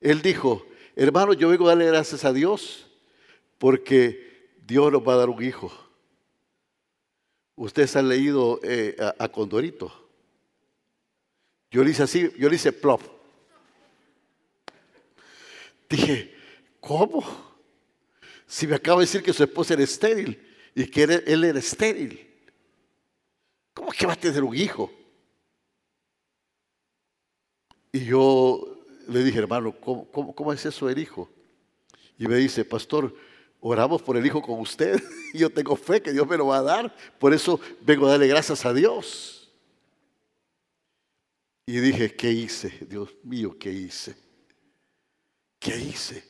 él 0.00 0.22
dijo, 0.22 0.66
hermano, 0.96 1.32
yo 1.32 1.48
vengo 1.48 1.66
a 1.66 1.70
darle 1.70 1.86
gracias 1.86 2.24
a 2.24 2.32
Dios 2.32 2.86
porque 3.58 4.56
Dios 4.66 4.90
nos 4.90 5.06
va 5.06 5.14
a 5.14 5.18
dar 5.18 5.28
un 5.28 5.42
hijo. 5.42 5.70
Ustedes 7.56 7.94
han 7.96 8.08
leído 8.08 8.58
eh, 8.62 8.96
a, 8.98 9.24
a, 9.24 9.28
Condorito. 9.28 9.92
Yo 11.70 11.84
le 11.84 11.90
hice 11.90 12.04
así, 12.04 12.30
yo 12.38 12.48
le 12.48 12.56
hice 12.56 12.72
plop. 12.72 13.02
Dije, 15.90 16.32
¿cómo? 16.78 17.24
Si 18.46 18.66
me 18.66 18.76
acaba 18.76 19.00
de 19.00 19.06
decir 19.06 19.22
que 19.22 19.32
su 19.32 19.42
esposa 19.42 19.74
era 19.74 19.82
estéril 19.82 20.40
y 20.72 20.86
que 20.86 21.02
él, 21.02 21.44
era 21.44 21.58
estéril. 21.58 22.28
¿Cómo 23.74 23.90
que 23.90 24.06
va 24.06 24.12
a 24.12 24.16
tener 24.16 24.44
un 24.44 24.56
hijo? 24.56 24.92
Y 27.92 28.04
yo 28.04 28.84
le 29.08 29.24
dije, 29.24 29.40
hermano, 29.40 29.74
¿cómo, 29.80 30.34
cómo 30.34 30.52
es 30.52 30.64
eso 30.64 30.88
el 30.88 30.98
hijo? 30.98 31.28
Y 32.16 32.28
me 32.28 32.36
dice, 32.36 32.64
pastor, 32.64 33.12
oramos 33.58 34.00
por 34.00 34.16
el 34.16 34.24
hijo 34.24 34.40
con 34.40 34.60
usted. 34.60 35.02
Y 35.34 35.38
yo 35.38 35.50
tengo 35.50 35.74
fe 35.74 36.00
que 36.00 36.12
Dios 36.12 36.26
me 36.28 36.36
lo 36.36 36.46
va 36.46 36.58
a 36.58 36.62
dar. 36.62 36.96
Por 37.18 37.34
eso 37.34 37.60
vengo 37.80 38.06
a 38.06 38.10
darle 38.10 38.28
gracias 38.28 38.64
a 38.64 38.72
Dios. 38.72 39.50
Y 41.66 41.78
dije, 41.78 42.14
¿qué 42.14 42.30
hice? 42.30 42.86
Dios 42.88 43.10
mío, 43.24 43.56
¿qué 43.58 43.72
hice? 43.72 44.29
¿Qué 45.60 45.76
hice? 45.76 46.24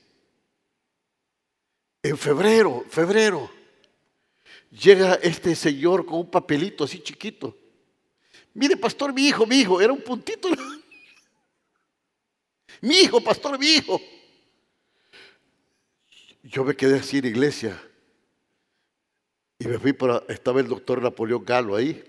En 2.03 2.19
febrero, 2.19 2.85
febrero, 2.89 3.51
llega 4.71 5.15
este 5.15 5.55
señor 5.55 6.05
con 6.05 6.19
un 6.19 6.31
papelito 6.31 6.85
así 6.85 7.01
chiquito. 7.01 7.57
Mire, 8.53 8.77
pastor, 8.77 9.13
mi 9.13 9.29
hijo, 9.29 9.47
mi 9.47 9.61
hijo, 9.61 9.81
era 9.81 9.93
un 9.93 10.01
puntito. 10.01 10.49
mi 12.81 12.97
hijo, 12.97 13.21
pastor, 13.21 13.59
mi 13.59 13.67
hijo. 13.67 14.01
Yo 16.43 16.65
me 16.65 16.75
quedé 16.75 16.99
así 16.99 17.19
en 17.19 17.27
iglesia. 17.27 17.81
Y 19.61 19.69
me 19.69 19.79
fui 19.79 19.93
para, 19.93 20.25
estaba 20.29 20.59
el 20.59 20.67
doctor 20.67 21.01
Napoleón 21.01 21.45
Galo 21.45 21.77
ahí. 21.77 22.03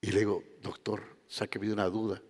Y 0.00 0.12
le 0.12 0.20
digo, 0.20 0.42
doctor, 0.62 1.02
sáqueme 1.26 1.66
de 1.66 1.72
una 1.74 1.86
duda. 1.86 2.22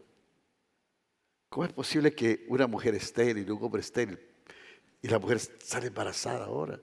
¿Cómo 1.48 1.64
es 1.64 1.72
posible 1.72 2.12
que 2.12 2.44
una 2.48 2.66
mujer 2.66 2.94
estéril 2.94 3.46
y 3.46 3.50
un 3.50 3.62
hombre 3.62 3.80
estéril 3.80 4.18
y 5.00 5.08
la 5.08 5.18
mujer 5.18 5.38
sale 5.38 5.86
embarazada 5.86 6.44
ahora? 6.44 6.80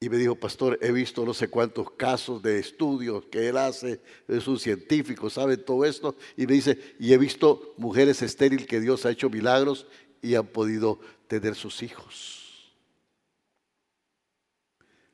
Y 0.00 0.08
me 0.08 0.18
dijo, 0.18 0.34
pastor, 0.34 0.78
he 0.82 0.92
visto 0.92 1.24
no 1.24 1.32
sé 1.32 1.48
cuántos 1.48 1.90
casos 1.92 2.42
de 2.42 2.58
estudios 2.58 3.24
que 3.26 3.48
él 3.48 3.56
hace, 3.56 4.02
es 4.28 4.46
un 4.46 4.58
científico, 4.58 5.30
sabe 5.30 5.56
todo 5.56 5.84
esto. 5.84 6.14
Y 6.36 6.46
me 6.46 6.54
dice, 6.54 6.94
y 6.98 7.12
he 7.12 7.18
visto 7.18 7.74
mujeres 7.78 8.20
estériles 8.20 8.66
que 8.66 8.80
Dios 8.80 9.06
ha 9.06 9.10
hecho 9.10 9.30
milagros 9.30 9.86
y 10.20 10.34
han 10.34 10.46
podido 10.46 11.00
tener 11.26 11.54
sus 11.54 11.82
hijos. 11.82 12.74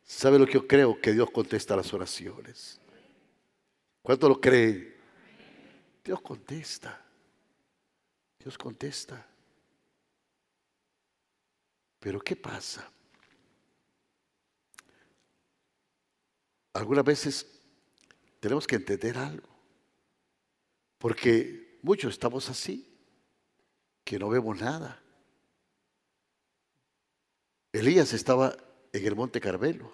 ¿Sabe 0.05 0.41
lo 0.41 0.47
que 0.47 0.55
yo 0.55 0.67
creo? 0.67 1.01
Que 1.01 1.13
Dios 1.13 1.31
contesta 1.31 1.77
las 1.77 1.93
oraciones. 1.95 2.81
¿Cuánto 4.03 4.29
lo 4.29 4.41
cree? 4.41 4.97
Dios 6.03 6.21
contesta. 6.21 7.10
Dios 8.43 8.57
contesta. 8.57 9.27
Pero 11.99 12.21
¿qué 12.21 12.35
pasa? 12.35 12.91
Algunas 16.73 17.05
veces 17.05 17.47
tenemos 18.41 18.67
que 18.67 18.77
entender 18.77 19.19
algo. 19.19 19.49
Porque 20.97 21.79
muchos 21.83 22.15
estamos 22.15 22.49
así, 22.49 22.87
que 24.05 24.19
no 24.19 24.31
vemos 24.31 24.59
nada. 24.59 25.03
Elías 27.73 28.13
estaba 28.15 28.57
en 28.93 29.07
el 29.07 29.15
monte 29.15 29.41
Carmelo, 29.41 29.93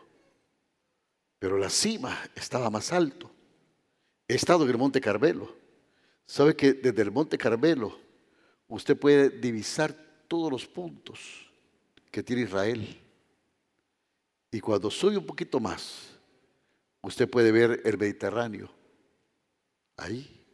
pero 1.38 1.58
la 1.58 1.68
cima 1.68 2.16
estaba 2.34 2.70
más 2.70 2.92
alto. 2.92 3.30
He 4.28 4.34
estado 4.34 4.64
en 4.64 4.70
el 4.70 4.78
monte 4.78 5.00
Carmelo. 5.00 5.54
¿Sabe 6.24 6.56
que 6.56 6.72
desde 6.72 7.02
el 7.02 7.10
monte 7.10 7.36
Carmelo 7.36 8.05
usted 8.68 8.98
puede 8.98 9.30
divisar 9.30 9.92
todos 10.28 10.50
los 10.50 10.66
puntos 10.66 11.20
que 12.10 12.22
tiene 12.22 12.42
Israel. 12.42 13.00
Y 14.50 14.60
cuando 14.60 14.90
sube 14.90 15.16
un 15.16 15.26
poquito 15.26 15.60
más, 15.60 16.10
usted 17.02 17.28
puede 17.28 17.52
ver 17.52 17.82
el 17.84 17.98
Mediterráneo. 17.98 18.70
Ahí. 19.96 20.44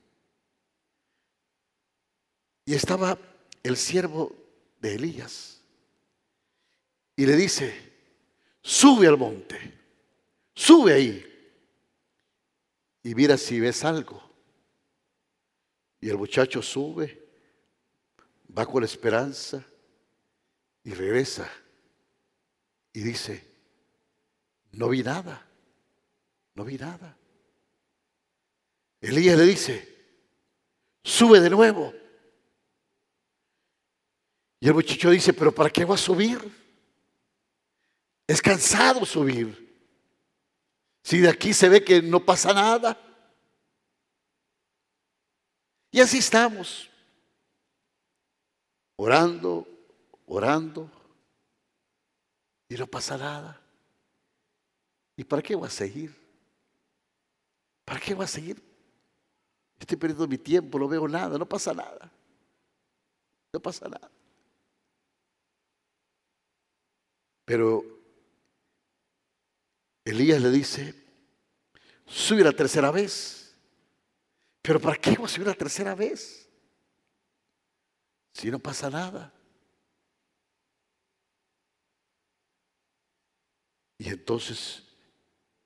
Y 2.64 2.74
estaba 2.74 3.18
el 3.62 3.76
siervo 3.76 4.34
de 4.80 4.94
Elías. 4.94 5.60
Y 7.16 7.26
le 7.26 7.36
dice, 7.36 7.92
sube 8.62 9.06
al 9.06 9.18
monte, 9.18 9.78
sube 10.54 10.94
ahí. 10.94 11.28
Y 13.02 13.14
mira 13.14 13.36
si 13.36 13.60
ves 13.60 13.84
algo. 13.84 14.22
Y 16.00 16.08
el 16.08 16.18
muchacho 16.18 16.62
sube 16.62 17.21
va 18.56 18.66
con 18.66 18.82
la 18.82 18.86
esperanza 18.86 19.64
y 20.84 20.92
regresa 20.92 21.50
y 22.92 23.00
dice, 23.00 23.48
no 24.72 24.88
vi 24.88 25.02
nada, 25.02 25.46
no 26.54 26.64
vi 26.64 26.76
nada. 26.76 27.16
Elías 29.00 29.38
le 29.38 29.44
dice, 29.44 29.88
sube 31.02 31.40
de 31.40 31.50
nuevo. 31.50 31.94
Y 34.60 34.68
el 34.68 34.74
muchacho 34.74 35.10
dice, 35.10 35.32
pero 35.32 35.52
¿para 35.52 35.70
qué 35.70 35.84
va 35.84 35.94
a 35.94 35.98
subir? 35.98 36.40
Es 38.26 38.40
cansado 38.40 39.04
subir. 39.04 39.60
Si 41.02 41.18
de 41.18 41.28
aquí 41.28 41.52
se 41.52 41.68
ve 41.68 41.82
que 41.82 42.00
no 42.00 42.24
pasa 42.24 42.52
nada. 42.52 42.96
Y 45.90 46.00
así 46.00 46.18
estamos 46.18 46.91
orando, 48.96 49.66
orando, 50.26 50.90
y 52.68 52.74
no 52.74 52.86
pasa 52.86 53.18
nada. 53.18 53.60
¿Y 55.16 55.24
para 55.24 55.42
qué 55.42 55.54
voy 55.54 55.66
a 55.66 55.70
seguir? 55.70 56.14
¿Para 57.84 58.00
qué 58.00 58.14
voy 58.14 58.24
a 58.24 58.28
seguir? 58.28 58.62
Estoy 59.78 59.96
perdiendo 59.96 60.26
mi 60.26 60.38
tiempo, 60.38 60.78
no 60.78 60.88
veo 60.88 61.06
nada, 61.06 61.36
no 61.36 61.46
pasa 61.46 61.74
nada. 61.74 62.10
No 63.52 63.60
pasa 63.60 63.88
nada. 63.88 64.10
Pero 67.44 67.84
Elías 70.04 70.40
le 70.40 70.50
dice, 70.50 70.94
sube 72.06 72.42
la 72.42 72.52
tercera 72.52 72.90
vez. 72.90 73.54
Pero 74.62 74.80
¿para 74.80 74.96
qué 74.96 75.16
voy 75.16 75.26
a 75.26 75.28
subir 75.28 75.48
la 75.48 75.54
tercera 75.54 75.94
vez? 75.94 76.41
Si 78.32 78.50
no 78.50 78.58
pasa 78.58 78.90
nada. 78.90 79.32
Y 83.98 84.08
entonces 84.08 84.82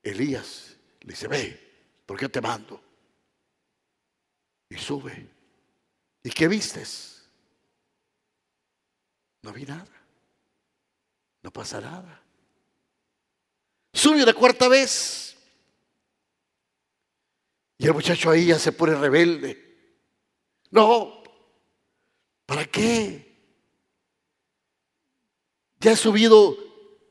Elías 0.03 0.77
le 1.01 1.13
dice, 1.13 1.29
ve, 1.29 2.03
¿por 2.05 2.19
qué 2.19 2.29
te 2.29 2.41
mando? 2.41 2.83
Y 4.69 4.77
sube. 4.77 5.27
¿Y 6.23 6.31
qué 6.31 6.49
vistes? 6.49 7.25
No 9.43 9.53
vi 9.53 9.65
nada. 9.65 9.87
No 11.43 11.53
pasa 11.53 11.81
nada. 11.81 12.21
Sube 13.93 14.23
una 14.23 14.35
cuarta 14.35 14.69
vez. 14.69 15.37
Y 17.79 17.87
el 17.87 17.95
muchacho 17.95 18.31
ahí 18.31 18.47
ya 18.47 18.59
se 18.59 18.73
pone 18.73 18.95
rebelde. 18.95 19.63
No, 20.71 21.23
¿Para 22.47 22.65
qué? 22.65 23.37
Ya 25.81 25.93
he 25.93 25.97
subido 25.97 26.57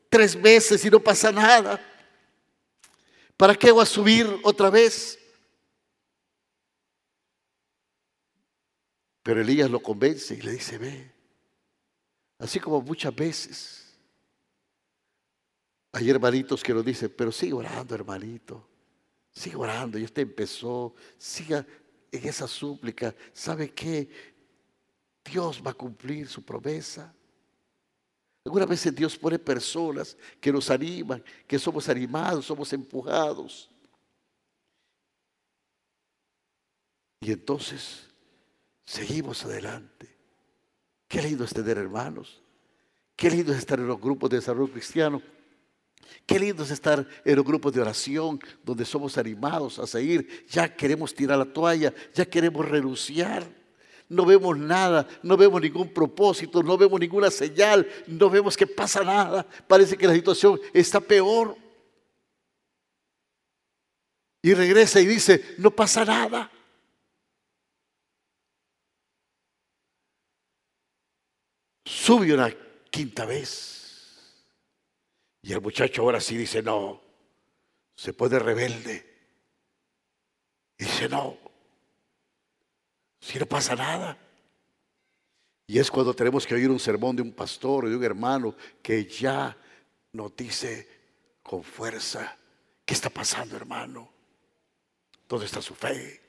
tres 0.09 0.41
veces 0.41 0.83
y 0.85 0.89
no 0.89 0.99
pasa 0.99 1.31
nada. 1.31 1.79
¿Para 3.37 3.53
qué 3.53 3.69
voy 3.71 3.83
a 3.83 3.85
subir 3.85 4.27
otra 4.43 4.69
vez? 4.69 5.19
Pero 9.21 9.41
Elías 9.41 9.69
lo 9.69 9.81
convence 9.81 10.35
y 10.35 10.41
le 10.41 10.51
dice, 10.51 10.77
ve, 10.77 11.11
así 12.39 12.59
como 12.59 12.81
muchas 12.81 13.13
veces. 13.13 13.97
Hay 15.91 16.09
hermanitos 16.09 16.63
que 16.63 16.73
nos 16.73 16.85
dicen, 16.85 17.13
pero 17.15 17.31
sigue 17.31 17.53
orando, 17.53 17.95
hermanito. 17.95 18.67
Sigue 19.31 19.55
orando. 19.55 19.97
Y 19.97 20.03
usted 20.03 20.23
empezó, 20.23 20.93
siga 21.17 21.65
en 22.11 22.27
esa 22.27 22.47
súplica. 22.47 23.15
¿Sabe 23.33 23.73
qué? 23.73 24.34
Dios 25.25 25.61
va 25.65 25.71
a 25.71 25.73
cumplir 25.73 26.27
su 26.27 26.43
promesa. 26.43 27.13
Algunas 28.45 28.69
veces 28.69 28.95
Dios 28.95 29.17
pone 29.17 29.39
personas 29.39 30.15
que 30.39 30.51
nos 30.51 30.69
animan, 30.69 31.23
que 31.47 31.57
somos 31.57 31.89
animados, 31.89 32.45
somos 32.45 32.71
empujados. 32.73 33.69
Y 37.21 37.31
entonces 37.31 38.05
seguimos 38.85 39.43
adelante. 39.43 40.15
Qué 41.07 41.23
lindo 41.23 41.43
es 41.43 41.53
tener 41.53 41.79
hermanos. 41.79 42.39
Qué 43.15 43.31
lindo 43.31 43.51
es 43.51 43.57
estar 43.57 43.79
en 43.79 43.87
los 43.87 43.99
grupos 43.99 44.29
de 44.29 44.37
desarrollo 44.37 44.71
cristiano. 44.71 45.23
Qué 46.27 46.37
lindo 46.37 46.61
es 46.61 46.69
estar 46.69 47.07
en 47.23 47.35
los 47.35 47.45
grupos 47.45 47.73
de 47.73 47.81
oración 47.81 48.39
donde 48.63 48.85
somos 48.85 49.17
animados 49.17 49.79
a 49.79 49.87
seguir. 49.87 50.45
Ya 50.49 50.75
queremos 50.75 51.15
tirar 51.15 51.39
la 51.39 51.51
toalla, 51.51 51.91
ya 52.13 52.25
queremos 52.25 52.67
renunciar. 52.67 53.64
No 54.07 54.25
vemos 54.25 54.57
nada, 54.57 55.07
no 55.23 55.35
vemos 55.35 55.61
ningún 55.61 55.91
propósito, 55.93 56.61
no 56.61 56.77
vemos 56.77 56.99
ninguna 56.99 57.31
señal, 57.31 57.87
no 58.07 58.29
vemos 58.29 58.55
que 58.55 58.67
pasa 58.67 59.03
nada. 59.03 59.43
Parece 59.67 59.97
que 59.97 60.07
la 60.07 60.13
situación 60.13 60.59
está 60.73 60.99
peor. 60.99 61.57
Y 64.43 64.53
regresa 64.53 64.99
y 64.99 65.07
dice, 65.07 65.55
no 65.57 65.71
pasa 65.71 66.05
nada. 66.05 66.51
Sube 71.83 72.31
una 72.31 72.55
quinta 72.91 73.25
vez. 73.25 73.75
Y 75.41 75.53
el 75.53 75.61
muchacho 75.61 76.03
ahora 76.03 76.21
sí 76.21 76.37
dice, 76.37 76.61
no, 76.61 77.01
se 77.95 78.13
pone 78.13 78.37
rebelde. 78.37 79.15
Y 80.77 80.83
dice, 80.83 81.09
no, 81.09 81.37
si 83.25 83.39
no 83.39 83.47
pasa 83.47 83.75
nada. 83.75 84.17
Y 85.65 85.79
es 85.79 85.89
cuando 85.89 86.13
tenemos 86.13 86.45
que 86.45 86.53
oír 86.53 86.69
un 86.69 86.79
sermón 86.79 87.15
de 87.15 87.23
un 87.23 87.31
pastor 87.31 87.85
o 87.85 87.89
de 87.89 87.95
un 87.95 88.03
hermano 88.03 88.55
que 88.83 89.05
ya 89.05 89.57
nos 90.11 90.35
dice 90.35 90.87
con 91.41 91.63
fuerza, 91.63 92.37
¿qué 92.85 92.93
está 92.93 93.09
pasando 93.09 93.55
hermano? 93.55 94.13
¿Dónde 95.27 95.47
está 95.47 95.59
su 95.59 95.73
fe? 95.73 96.21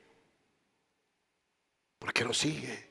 ¿Por 1.99 2.11
qué 2.11 2.23
no 2.23 2.33
sigue? 2.33 2.87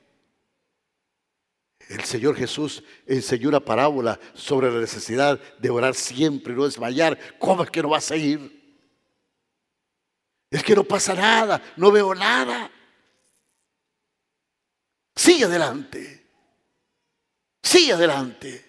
El 1.88 2.05
Señor 2.05 2.37
Jesús 2.37 2.85
enseñó 3.07 3.49
una 3.49 3.61
parábola 3.61 4.21
sobre 4.35 4.71
la 4.71 4.79
necesidad 4.79 5.40
de 5.59 5.71
orar 5.71 5.97
siempre 5.97 6.53
y 6.53 6.57
no 6.57 6.64
desmayar. 6.64 7.19
¿Cómo 7.40 7.64
es 7.64 7.71
que 7.71 7.83
no 7.83 7.90
va 7.90 7.99
a 7.99 8.01
seguir? 8.01 8.81
Es 10.49 10.62
que 10.62 10.77
no 10.77 10.85
pasa 10.85 11.12
nada, 11.14 11.61
no 11.77 11.90
veo 11.90 12.14
nada. 12.14 12.71
Sigue 15.16 15.46
adelante. 15.46 16.26
Sigue 17.62 17.94
adelante. 17.94 18.64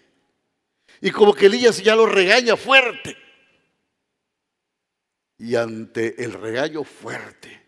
Y 1.02 1.12
como 1.12 1.34
que 1.34 1.48
Elías 1.48 1.84
ya 1.84 1.96
lo 1.96 2.06
regaña 2.06 2.56
fuerte. 2.56 3.18
Y 5.38 5.56
ante 5.56 6.24
el 6.24 6.34
regaño 6.34 6.84
fuerte, 6.84 7.62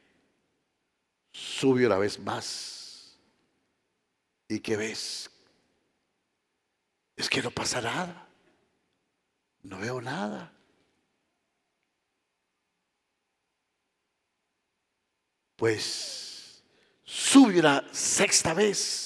sube 1.31 1.85
una 1.85 1.99
vez 1.99 2.17
más. 2.17 3.19
¿Y 4.47 4.59
qué 4.61 4.75
ves? 4.75 5.29
Es 7.15 7.29
que 7.29 7.43
no 7.43 7.51
pasa 7.51 7.81
nada. 7.81 8.27
No 9.61 9.77
veo 9.77 10.01
nada. 10.01 10.51
Pues 15.57 16.28
sube 17.19 17.59
una 17.59 17.85
sexta 17.91 18.53
vez. 18.53 19.05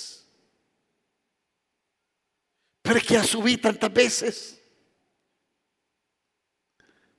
Que 2.84 3.00
ya 3.16 3.24
subí 3.24 3.58
tantas 3.58 3.92
veces. 3.92 4.62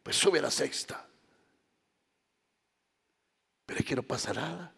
Pues 0.02 0.14
sube 0.16 0.40
la 0.40 0.50
sexta. 0.50 1.06
Pero 3.66 3.80
es 3.80 3.86
que 3.86 3.96
no 3.96 4.02
pasa 4.02 4.32
nada. 4.32 4.72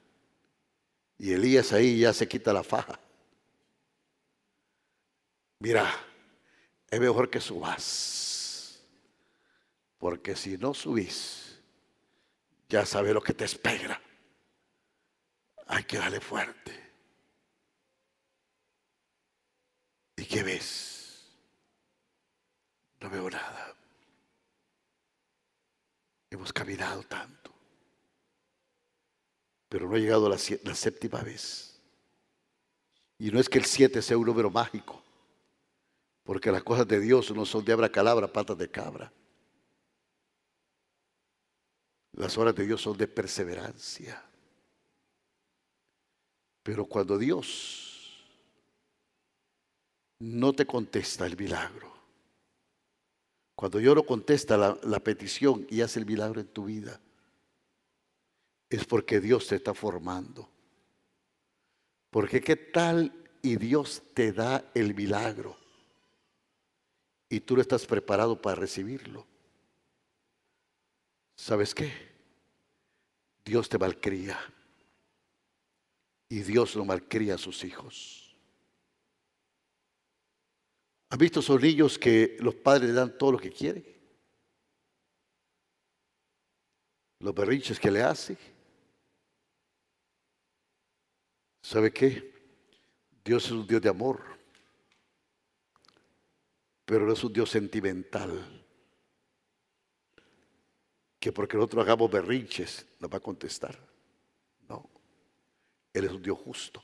Y 1.18 1.32
Elías 1.32 1.72
ahí 1.72 1.98
ya 2.00 2.12
se 2.12 2.26
quita 2.26 2.52
la 2.52 2.62
faja. 2.62 2.98
Mira, 5.58 5.92
es 6.90 7.00
mejor 7.00 7.28
que 7.28 7.40
subas. 7.40 8.80
Porque 9.98 10.36
si 10.36 10.56
no 10.56 10.72
subís, 10.72 11.58
ya 12.68 12.86
sabes 12.86 13.12
lo 13.12 13.20
que 13.20 13.34
te 13.34 13.44
espera. 13.44 14.00
Hay 15.66 15.84
que 15.84 15.98
darle 15.98 16.20
fuerte. 16.20 16.72
¿Y 20.16 20.24
qué 20.24 20.42
ves? 20.42 21.26
No 23.00 23.10
veo 23.10 23.28
nada. 23.28 23.76
Hemos 26.30 26.52
caminado 26.52 27.02
tanto 27.04 27.46
pero 29.68 29.88
no 29.88 29.96
ha 29.96 29.98
llegado 29.98 30.28
la, 30.28 30.38
la 30.64 30.74
séptima 30.74 31.20
vez. 31.22 31.78
Y 33.18 33.30
no 33.30 33.40
es 33.40 33.48
que 33.48 33.58
el 33.58 33.64
siete 33.64 34.02
sea 34.02 34.18
un 34.18 34.26
número 34.26 34.50
mágico, 34.50 35.02
porque 36.22 36.52
las 36.52 36.62
cosas 36.62 36.86
de 36.86 37.00
Dios 37.00 37.30
no 37.32 37.44
son 37.44 37.64
de 37.64 37.72
abra 37.72 37.90
calabra, 37.90 38.32
patas 38.32 38.58
de 38.58 38.70
cabra. 38.70 39.12
Las 42.12 42.36
horas 42.38 42.54
de 42.54 42.66
Dios 42.66 42.80
son 42.80 42.96
de 42.96 43.08
perseverancia. 43.08 44.25
Pero 46.66 46.84
cuando 46.84 47.16
Dios 47.16 48.26
no 50.18 50.52
te 50.52 50.66
contesta 50.66 51.24
el 51.24 51.36
milagro, 51.36 51.94
cuando 53.54 53.78
Dios 53.78 53.94
no 53.94 54.02
contesta 54.02 54.56
la, 54.56 54.98
petición 54.98 55.64
y 55.70 55.82
hace 55.82 56.00
el 56.00 56.06
milagro 56.06 56.40
en 56.40 56.48
tu 56.48 56.64
vida, 56.64 57.00
es 58.68 58.84
porque 58.84 59.20
Dios 59.20 59.46
te 59.46 59.54
está 59.54 59.74
formando. 59.74 60.50
Porque 62.10 62.40
qué 62.40 62.56
tal 62.56 63.12
y 63.42 63.54
Dios 63.54 64.02
te 64.12 64.32
da 64.32 64.68
el 64.74 64.92
milagro 64.92 65.56
y 67.28 67.38
tú 67.38 67.54
no 67.54 67.60
estás 67.60 67.86
preparado 67.86 68.42
para 68.42 68.56
recibirlo. 68.56 69.24
¿Sabes 71.36 71.76
qué? 71.76 71.92
Dios 73.44 73.68
te 73.68 73.78
malcría 73.78 74.36
y 76.28 76.40
Dios 76.40 76.76
no 76.76 76.84
malcría 76.84 77.34
a 77.34 77.38
sus 77.38 77.64
hijos. 77.64 78.36
¿Han 81.10 81.18
visto 81.18 81.40
esos 81.40 81.60
niños 81.60 81.98
que 81.98 82.36
los 82.40 82.54
padres 82.54 82.88
le 82.90 82.94
dan 82.94 83.16
todo 83.16 83.32
lo 83.32 83.38
que 83.38 83.50
quieren? 83.50 83.84
Los 87.20 87.34
berrinches 87.34 87.78
que 87.78 87.90
le 87.90 88.02
hacen 88.02 88.36
¿Sabe 91.66 91.92
qué? 91.92 92.32
Dios 93.24 93.46
es 93.46 93.50
un 93.50 93.66
Dios 93.66 93.82
de 93.82 93.88
amor, 93.88 94.22
pero 96.84 97.04
no 97.04 97.12
es 97.12 97.24
un 97.24 97.32
Dios 97.32 97.50
sentimental. 97.50 98.64
Que 101.18 101.32
porque 101.32 101.56
nosotros 101.56 101.84
hagamos 101.84 102.08
berrinches 102.08 102.86
nos 103.00 103.10
va 103.10 103.16
a 103.16 103.20
contestar. 103.20 103.76
Él 105.96 106.04
es 106.04 106.12
un 106.12 106.22
Dios 106.22 106.38
justo. 106.38 106.82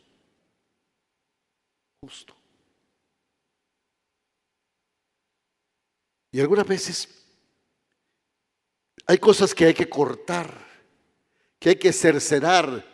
Justo. 2.00 2.34
Y 6.30 6.40
algunas 6.40 6.66
veces 6.66 7.08
hay 9.06 9.18
cosas 9.18 9.54
que 9.54 9.66
hay 9.66 9.74
que 9.74 9.88
cortar, 9.88 10.66
que 11.58 11.70
hay 11.70 11.76
que 11.76 11.92
cercenar 11.92 12.92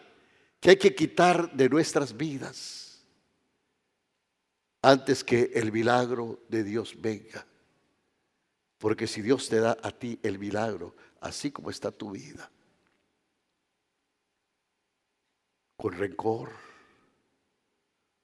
que 0.61 0.71
hay 0.71 0.77
que 0.77 0.95
quitar 0.95 1.53
de 1.53 1.69
nuestras 1.69 2.17
vidas 2.17 3.01
antes 4.83 5.23
que 5.23 5.51
el 5.55 5.73
milagro 5.73 6.41
de 6.49 6.65
Dios 6.65 6.95
venga. 7.01 7.47
Porque 8.79 9.07
si 9.07 9.23
Dios 9.23 9.49
te 9.49 9.61
da 9.61 9.77
a 9.83 9.91
ti 9.91 10.19
el 10.23 10.39
milagro, 10.39 10.95
así 11.21 11.51
como 11.51 11.71
está 11.71 11.91
tu 11.91 12.13
vida, 12.13 12.51
con 15.79 15.93
rencor, 15.93 16.51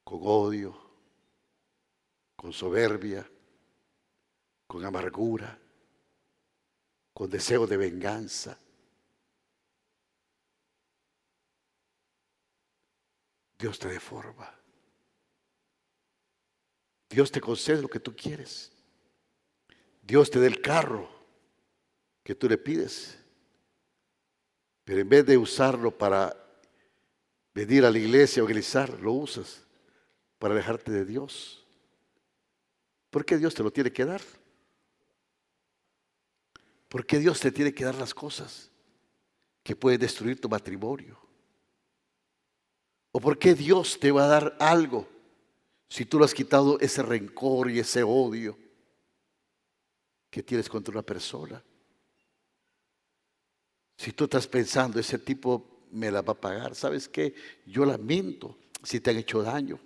con 0.03 0.19
odio, 0.25 0.77
con 2.35 2.53
soberbia, 2.53 3.31
con 4.67 4.85
amargura, 4.85 5.57
con 7.13 7.31
deseo 7.31 7.65
de 7.65 7.77
venganza, 7.77 8.59
Dios 13.57 13.79
te 13.79 13.89
deforma. 13.89 14.53
Dios 17.09 17.31
te 17.31 17.41
concede 17.41 17.81
lo 17.81 17.89
que 17.89 18.01
tú 18.01 18.17
quieres. 18.17 18.73
Dios 20.03 20.29
te 20.29 20.41
da 20.41 20.49
el 20.49 20.61
carro 20.61 21.09
que 22.25 22.35
tú 22.35 22.49
le 22.49 22.59
pides. 22.59 23.17
Pero 24.83 25.01
en 25.01 25.09
vez 25.09 25.25
de 25.25 25.39
usarlo 25.39 25.97
para 25.97 26.44
venir 27.55 27.85
a 27.85 27.91
la 27.91 27.99
iglesia 27.99 28.43
grisar, 28.45 29.01
lo 29.01 29.13
usas 29.13 29.65
para 30.39 30.55
dejarte 30.55 30.91
de 30.91 31.05
Dios. 31.05 31.65
¿Por 33.11 33.25
qué 33.25 33.39
Dios 33.39 33.55
te 33.55 33.63
lo 33.63 33.73
tiene 33.73 33.93
que 33.93 34.05
dar? 34.05 34.21
¿Por 36.89 37.07
qué 37.07 37.19
Dios 37.19 37.41
te 37.41 37.53
tiene 37.53 37.73
que 37.73 37.85
dar 37.85 37.95
las 37.95 38.13
cosas 38.13 38.71
que 39.63 39.77
pueden 39.77 40.01
destruir 40.01 40.41
tu 40.41 40.49
matrimonio? 40.49 41.19
¿O 43.13 43.21
por 43.21 43.39
qué 43.39 43.55
Dios 43.55 43.99
te 44.01 44.11
va 44.11 44.25
a 44.25 44.29
dar 44.29 44.57
algo 44.59 45.09
si 45.89 46.05
tú 46.05 46.19
le 46.19 46.25
has 46.25 46.35
quitado 46.35 46.79
ese 46.81 47.03
rencor 47.03 47.71
y 47.71 47.79
ese 47.79 48.03
odio 48.03 48.59
que 50.29 50.43
tienes 50.43 50.69
contra 50.69 50.91
una 50.91 51.03
persona. 51.03 51.63
Si 53.97 54.13
tú 54.13 54.25
estás 54.25 54.49
pensando, 54.49 54.99
ese 54.99 55.21
tipo 55.21 55.74
me 55.95 56.11
la 56.11 56.23
va 56.23 56.33
a 56.33 56.41
pagar, 56.41 56.75
¿sabes 56.75 57.09
qué? 57.09 57.35
Yo 57.67 57.85
lamento 57.85 58.59
si 58.83 59.01
te 59.01 59.11
han 59.11 59.17
hecho 59.19 59.43
daño. 59.43 59.79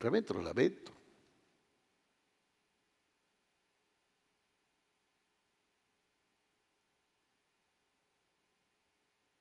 Realmente 0.00 0.34
lo 0.34 0.42
lamento. 0.42 0.92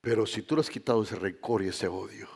Pero 0.02 0.26
si 0.26 0.42
tú 0.44 0.56
le 0.56 0.62
has 0.62 0.70
quitado 0.70 1.04
ese 1.04 1.16
rencor 1.16 1.64
y 1.64 1.68
ese 1.68 1.88
odio, 1.88 2.30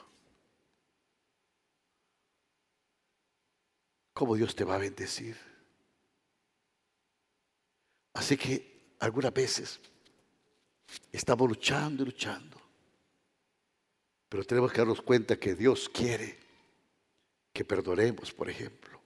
¿cómo 4.13 4.35
Dios 4.35 4.55
te 4.55 4.65
va 4.65 4.75
a 4.75 4.79
bendecir? 4.79 5.37
Así 8.13 8.35
que 8.35 8.95
algunas 8.99 9.33
veces 9.33 9.79
estamos 11.11 11.47
luchando 11.47 12.03
y 12.03 12.05
luchando, 12.07 12.57
pero 14.29 14.43
tenemos 14.43 14.71
que 14.71 14.77
darnos 14.79 15.01
cuenta 15.01 15.37
que 15.37 15.55
Dios 15.55 15.89
quiere 15.89 16.37
que 17.53 17.65
perdonemos, 17.65 18.31
por 18.31 18.49
ejemplo. 18.49 18.99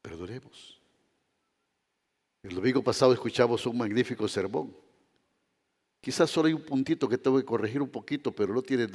Perdonemos. 0.00 0.80
El 2.42 2.54
domingo 2.54 2.82
pasado 2.82 3.12
escuchamos 3.12 3.66
un 3.66 3.78
magnífico 3.78 4.28
sermón 4.28 4.84
Quizás 6.04 6.28
solo 6.28 6.48
hay 6.48 6.52
un 6.52 6.60
puntito 6.60 7.08
que 7.08 7.16
tengo 7.16 7.38
que 7.38 7.46
corregir 7.46 7.80
un 7.80 7.88
poquito, 7.88 8.30
pero 8.30 8.52
no 8.52 8.60
tiene 8.60 8.88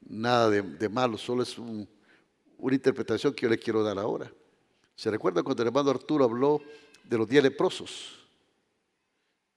nada 0.00 0.50
de, 0.50 0.88
malo, 0.88 1.16
solo 1.16 1.44
es 1.44 1.56
una 1.56 2.74
interpretación 2.74 3.32
que 3.32 3.42
yo 3.42 3.48
le 3.48 3.60
quiero 3.60 3.84
dar 3.84 3.96
ahora. 3.96 4.28
¿Se 4.96 5.08
recuerda 5.08 5.44
cuando 5.44 5.62
el 5.62 5.68
hermano 5.68 5.90
Arturo 5.90 6.24
habló 6.24 6.60
de 7.04 7.16
los 7.16 7.28
diez 7.28 7.44
leprosos? 7.44 8.27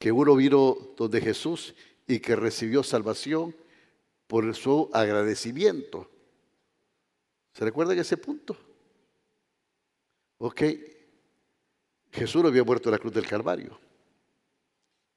Que 0.01 0.11
uno 0.11 0.35
vino 0.35 0.75
donde 0.97 1.21
Jesús 1.21 1.75
y 2.07 2.19
que 2.19 2.35
recibió 2.35 2.81
salvación 2.81 3.55
por 4.25 4.55
su 4.55 4.89
agradecimiento. 4.91 6.09
¿Se 7.53 7.63
recuerda 7.63 7.93
ese 7.93 8.17
punto? 8.17 8.57
Ok. 10.39 10.63
Jesús 12.11 12.41
no 12.41 12.49
había 12.49 12.63
muerto 12.63 12.89
en 12.89 12.93
la 12.93 12.97
cruz 12.99 13.13
del 13.13 13.27
Calvario. 13.27 13.79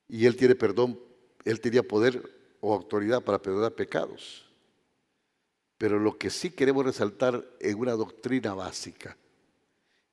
Y 0.06 0.26
él 0.26 0.36
tiene 0.36 0.54
perdón 0.54 1.00
él 1.44 1.60
tenía 1.60 1.82
poder 1.82 2.22
o 2.60 2.74
autoridad 2.74 3.22
para 3.22 3.40
perdonar 3.40 3.72
pecados. 3.72 4.44
Pero 5.78 5.98
lo 5.98 6.16
que 6.16 6.30
sí 6.30 6.50
queremos 6.50 6.84
resaltar 6.84 7.44
en 7.60 7.78
una 7.78 7.92
doctrina 7.92 8.54
básica 8.54 9.16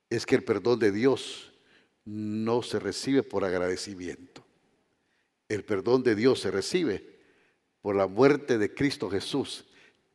es 0.10 0.26
que 0.26 0.36
el 0.36 0.44
perdón 0.44 0.80
de 0.80 0.92
Dios 0.92 1.52
no 2.04 2.62
se 2.62 2.80
recibe 2.80 3.24
por 3.24 3.46
agradecimiento. 3.46 4.44
El 5.52 5.66
perdón 5.66 6.02
de 6.02 6.16
Dios 6.16 6.40
se 6.40 6.50
recibe 6.50 7.04
por 7.82 7.94
la 7.94 8.08
muerte 8.08 8.58
de 8.58 8.74
Cristo 8.74 9.10
Jesús 9.10 9.66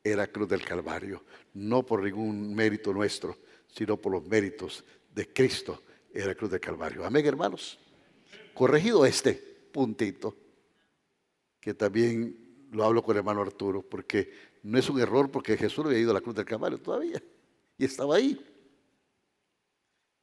en 0.02 0.16
la 0.16 0.28
cruz 0.28 0.48
del 0.48 0.64
Calvario, 0.64 1.24
no 1.52 1.84
por 1.84 2.02
ningún 2.02 2.54
mérito 2.54 2.90
nuestro, 2.90 3.36
sino 3.66 3.98
por 3.98 4.12
los 4.12 4.26
méritos 4.26 4.82
de 5.14 5.30
Cristo 5.30 5.82
en 6.14 6.26
la 6.26 6.34
cruz 6.34 6.50
del 6.50 6.60
Calvario. 6.60 7.04
Amén, 7.04 7.26
hermanos. 7.26 7.78
Corregido 8.54 9.04
este 9.04 9.34
puntito 9.34 10.34
que 11.60 11.74
también 11.74 12.68
lo 12.72 12.84
hablo 12.84 13.02
con 13.02 13.14
el 13.14 13.18
hermano 13.18 13.42
Arturo, 13.42 13.82
porque 13.82 14.32
no 14.62 14.78
es 14.78 14.88
un 14.88 14.98
error 14.98 15.30
porque 15.30 15.58
Jesús 15.58 15.84
no 15.84 15.90
había 15.90 16.00
ido 16.00 16.12
a 16.12 16.14
la 16.14 16.22
cruz 16.22 16.34
del 16.34 16.46
Calvario 16.46 16.78
todavía 16.78 17.22
y 17.76 17.84
estaba 17.84 18.16
ahí. 18.16 18.40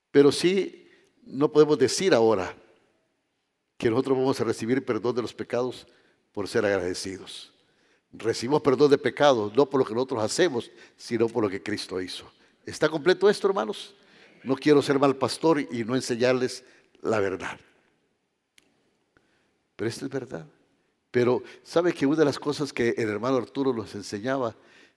Pero 0.10 0.32
sí, 0.32 0.90
no 1.22 1.52
podemos 1.52 1.78
decir 1.78 2.16
ahora 2.16 2.63
que 3.84 3.90
nosotros 3.90 4.18
vamos 4.18 4.40
a 4.40 4.46
recibir 4.46 4.86
perdón 4.86 5.14
de 5.14 5.22
los 5.22 5.34
pecados 5.34 5.86
por 6.32 6.48
ser 6.48 6.66
agradecidos. 6.66 7.52
Recibimos 8.14 8.62
perdón 8.62 8.90
de 8.90 8.98
pecados 8.98 9.54
no 9.54 9.70
por 9.70 9.82
lo 9.82 9.86
que 9.86 9.94
nosotros 9.94 10.24
hacemos, 10.24 10.72
sino 10.96 11.28
por 11.28 11.44
lo 11.44 11.50
que 11.50 11.62
Cristo 11.62 12.00
hizo. 12.00 12.32
¿Está 12.66 12.88
completo 12.88 13.30
esto, 13.30 13.46
hermanos? 13.46 13.94
No 14.42 14.56
quiero 14.56 14.82
ser 14.82 14.98
mal 15.00 15.18
pastor 15.18 15.60
y 15.60 15.84
no 15.84 15.98
enseñarles 15.98 16.64
la 17.02 17.20
verdad. 17.20 17.60
Pero 19.76 19.90
esta 19.90 20.06
es 20.06 20.12
verdad. 20.12 20.48
Pero 21.12 21.44
sabe 21.62 21.92
que 21.92 22.06
una 22.06 22.20
de 22.20 22.26
las 22.26 22.40
cosas 22.40 22.72
que 22.72 22.92
el 22.92 23.10
hermano 23.10 23.36
Arturo 23.36 23.74
nos 23.74 23.94
enseñaba 23.96 24.56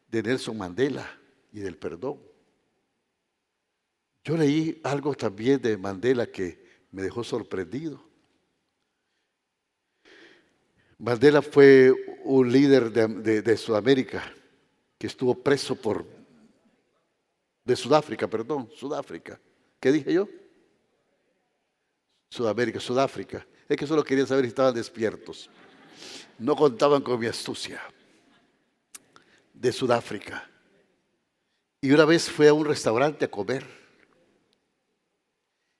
de 0.08 0.22
Nelson 0.22 0.56
Mandela 0.56 1.10
y 1.52 1.58
del 1.58 1.76
perdón. 1.76 2.20
Yo 4.22 4.36
leí 4.36 4.80
algo 4.84 5.12
también 5.14 5.60
de 5.60 5.76
Mandela 5.76 6.26
que 6.26 6.64
me 6.92 7.02
dejó 7.02 7.24
sorprendido. 7.24 8.05
Mandela 10.98 11.42
fue 11.42 11.92
un 12.24 12.50
líder 12.50 12.90
de, 12.90 13.56
Sudamérica 13.56 14.32
que 14.98 15.06
estuvo 15.06 15.34
preso 15.34 15.76
por, 15.76 16.06
de 17.64 17.76
Sudáfrica, 17.76 18.26
perdón, 18.28 18.70
Sudáfrica. 18.74 19.38
¿Qué 19.78 19.92
dije 19.92 20.12
yo? 20.12 20.28
Sudamérica, 22.30 22.80
Sudáfrica. 22.80 23.46
Es 23.68 23.76
que 23.76 23.86
solo 23.86 24.02
quería 24.02 24.26
saber 24.26 24.44
si 24.44 24.48
estaban 24.48 24.74
despiertos 24.74 25.50
no 26.38 26.56
contaban 26.56 27.02
con 27.02 27.18
mi 27.18 27.26
astucia 27.26 27.82
de 29.52 29.72
Sudáfrica. 29.72 30.48
Y 31.80 31.92
una 31.92 32.04
vez 32.04 32.28
fue 32.30 32.48
a 32.48 32.54
un 32.54 32.64
restaurante 32.64 33.24
a 33.24 33.30
comer. 33.30 33.66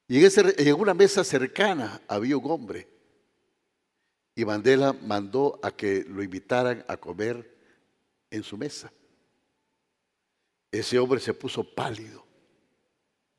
Y 0.09 0.25
en, 0.25 0.75
una 0.75 0.95
mesa 0.95 1.25
cercana 1.25 2.01
había 2.07 2.37
un 2.37 2.51
hombre. 2.51 2.89
Y 4.37 4.45
Mandela 4.45 4.93
mandó 4.93 5.59
a 5.63 5.73
que 5.73 6.05
lo 6.07 6.23
invitaran 6.23 6.85
a 6.87 6.97
comer 6.97 7.57
en 8.31 8.45
su 8.45 8.57
mesa. 8.57 8.93
Ese 10.71 10.99
hombre 11.01 11.19
se 11.19 11.35
puso 11.35 11.65
pálido. 11.65 12.25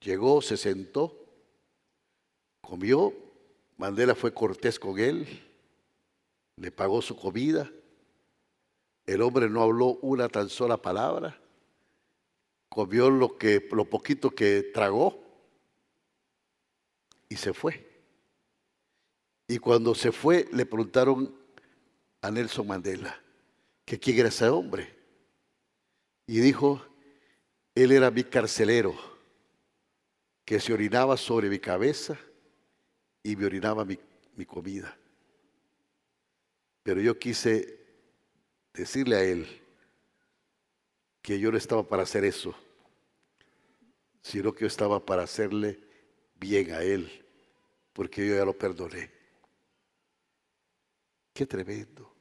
Llegó, 0.01 0.41
se 0.41 0.57
sentó, 0.57 1.15
comió. 2.59 3.13
Mandela 3.77 4.15
fue 4.15 4.33
cortés 4.33 4.77
con 4.77 4.99
él 4.99 5.47
le 6.57 6.71
pagó 6.71 7.01
su 7.01 7.15
comida. 7.15 7.71
El 9.05 9.21
hombre 9.21 9.49
no 9.49 9.63
habló 9.63 9.99
una 10.01 10.27
tan 10.27 10.49
sola 10.49 10.77
palabra. 10.77 11.39
Comió 12.67 13.09
lo, 13.09 13.37
que, 13.37 13.61
poquito 13.61 14.31
que 14.31 14.63
tragó 14.73 15.23
y 17.29 17.35
se 17.37 17.53
fue. 17.53 17.86
Y 19.47 19.59
cuando 19.59 19.95
se 19.95 20.11
fue, 20.11 20.47
le 20.51 20.65
preguntaron 20.65 21.33
a 22.21 22.29
Nelson 22.29 22.67
Mandela 22.67 23.17
que 23.85 23.97
quién 23.97 24.19
era 24.19 24.27
ese 24.27 24.49
hombre. 24.49 24.93
Y 26.25 26.39
dijo, 26.39 26.85
él 27.73 27.93
era 27.93 28.11
mi 28.11 28.25
carcelero, 28.25 28.93
que 30.43 30.59
se 30.59 30.73
orinaba 30.73 31.15
sobre 31.15 31.49
mi 31.49 31.59
cabeza 31.59 32.17
y 33.23 33.37
me 33.37 33.45
orinaba 33.45 33.85
mi, 33.85 33.97
mi 34.35 34.45
comida. 34.45 34.97
Pero 36.83 36.99
yo 36.99 37.17
quise 37.17 37.79
decirle 38.73 39.15
a 39.15 39.23
él 39.23 39.47
que 41.21 41.39
yo 41.39 41.51
no 41.51 41.57
estaba 41.57 41.83
para 41.83 42.03
hacer 42.03 42.25
eso, 42.25 42.53
sino 44.21 44.53
que 44.53 44.61
yo 44.61 44.67
estaba 44.67 45.05
para 45.05 45.23
hacerle 45.23 45.79
bien 46.35 46.71
a 46.71 46.83
él, 46.83 47.25
porque 47.93 48.27
yo 48.27 48.35
ya 48.35 48.43
lo 48.43 48.57
perdoné. 48.57 49.16
Qué 51.37 51.45
tremendo. 51.45 52.11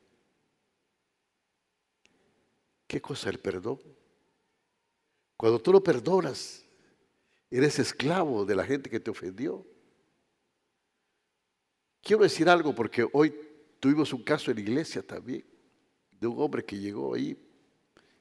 ¿Qué 2.87 3.01
cosa 3.01 3.31
el 3.31 3.39
perdón? 3.39 3.81
Cuando 5.39 5.59
tú 5.59 5.73
lo 5.73 5.83
perdonas, 5.83 6.63
eres 7.51 7.79
esclavo 7.79 8.45
de 8.45 8.55
la 8.55 8.65
gente 8.65 8.91
que 8.91 9.01
te 9.01 9.11
ofendió. 9.11 9.67
Quiero 12.03 12.25
decir 12.25 12.47
algo 12.51 12.75
porque 12.75 13.09
hoy 13.11 13.35
Tuvimos 13.81 14.13
un 14.13 14.23
caso 14.23 14.51
en 14.51 14.57
la 14.57 14.63
iglesia 14.63 15.03
también, 15.03 15.45
de 16.11 16.27
un 16.27 16.39
hombre 16.41 16.65
que 16.65 16.79
llegó 16.79 17.15
ahí, 17.15 17.37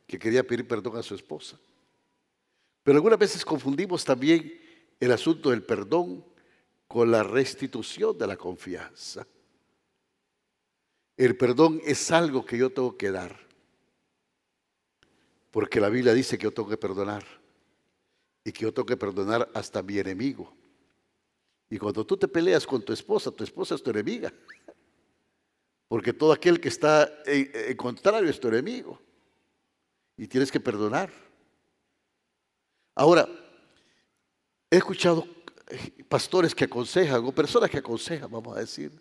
que 0.06 0.20
quería 0.20 0.46
pedir 0.46 0.68
perdón 0.68 0.98
a 0.98 1.04
su 1.04 1.16
esposa. 1.16 1.60
Pero 2.84 2.98
algunas 2.98 3.20
veces 3.20 3.44
confundimos 3.44 4.06
también 4.06 4.62
el 5.00 5.12
asunto 5.12 5.50
del 5.50 5.64
perdón 5.64 6.24
con 6.88 7.10
la 7.10 7.24
restitución 7.24 8.18
de 8.18 8.28
la 8.28 8.38
confianza. 8.38 9.26
El 11.18 11.38
perdón 11.38 11.82
es 11.86 12.12
algo 12.12 12.46
que 12.46 12.58
yo 12.58 12.72
tengo 12.72 12.98
que 12.98 13.12
dar, 13.12 13.40
porque 15.52 15.80
la 15.80 15.90
Biblia 15.90 16.14
dice 16.14 16.38
que 16.38 16.44
yo 16.44 16.52
tengo 16.52 16.68
que 16.68 16.78
perdonar 16.78 17.26
y 18.44 18.52
que 18.52 18.64
yo 18.64 18.74
tengo 18.74 18.86
que 18.86 18.98
perdonar 18.98 19.50
hasta 19.54 19.82
mi 19.82 19.98
enemigo. 19.98 20.54
Y 21.70 21.78
cuando 21.78 22.06
tú 22.06 22.18
te 22.18 22.28
peleas 22.28 22.66
con 22.68 22.84
tu 22.84 22.94
esposa, 22.94 23.32
tu 23.32 23.44
esposa 23.44 23.76
es 23.76 23.82
tu 23.82 23.90
enemiga. 23.90 24.32
Porque 25.88 26.14
todo 26.14 26.32
aquel 26.32 26.60
que 26.60 26.68
está 26.68 27.10
en, 27.26 27.76
contrario 27.76 28.30
es 28.30 28.40
tu 28.40 28.48
enemigo. 28.48 29.00
Y 30.18 30.28
tienes 30.28 30.52
que 30.52 30.60
perdonar. 30.60 31.12
Ahora, 32.94 33.28
he 34.70 34.78
escuchado 34.78 35.28
pastores 36.08 36.54
que 36.54 36.66
aconsejan 36.66 37.26
o 37.26 37.32
personas 37.32 37.70
que 37.70 37.78
aconsejan, 37.78 38.32
vamos 38.32 38.56
a 38.56 38.60
decir. 38.60 38.92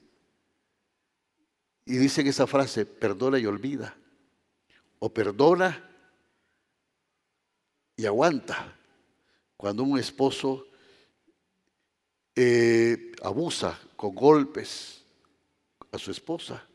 Y 1.84 1.96
dicen 1.96 2.26
esa 2.26 2.46
frase, 2.46 2.86
perdona 2.86 3.38
y 3.38 3.46
olvida. 3.46 3.96
O 4.98 5.12
perdona 5.12 5.90
y 7.96 8.06
aguanta. 8.06 8.76
Cuando 9.56 9.82
un 9.82 9.98
esposo 9.98 10.66
eh, 12.34 13.12
abusa 13.22 13.78
con 13.96 14.14
golpes 14.14 15.02
a 15.92 15.98
su 15.98 16.10
esposa. 16.10 16.66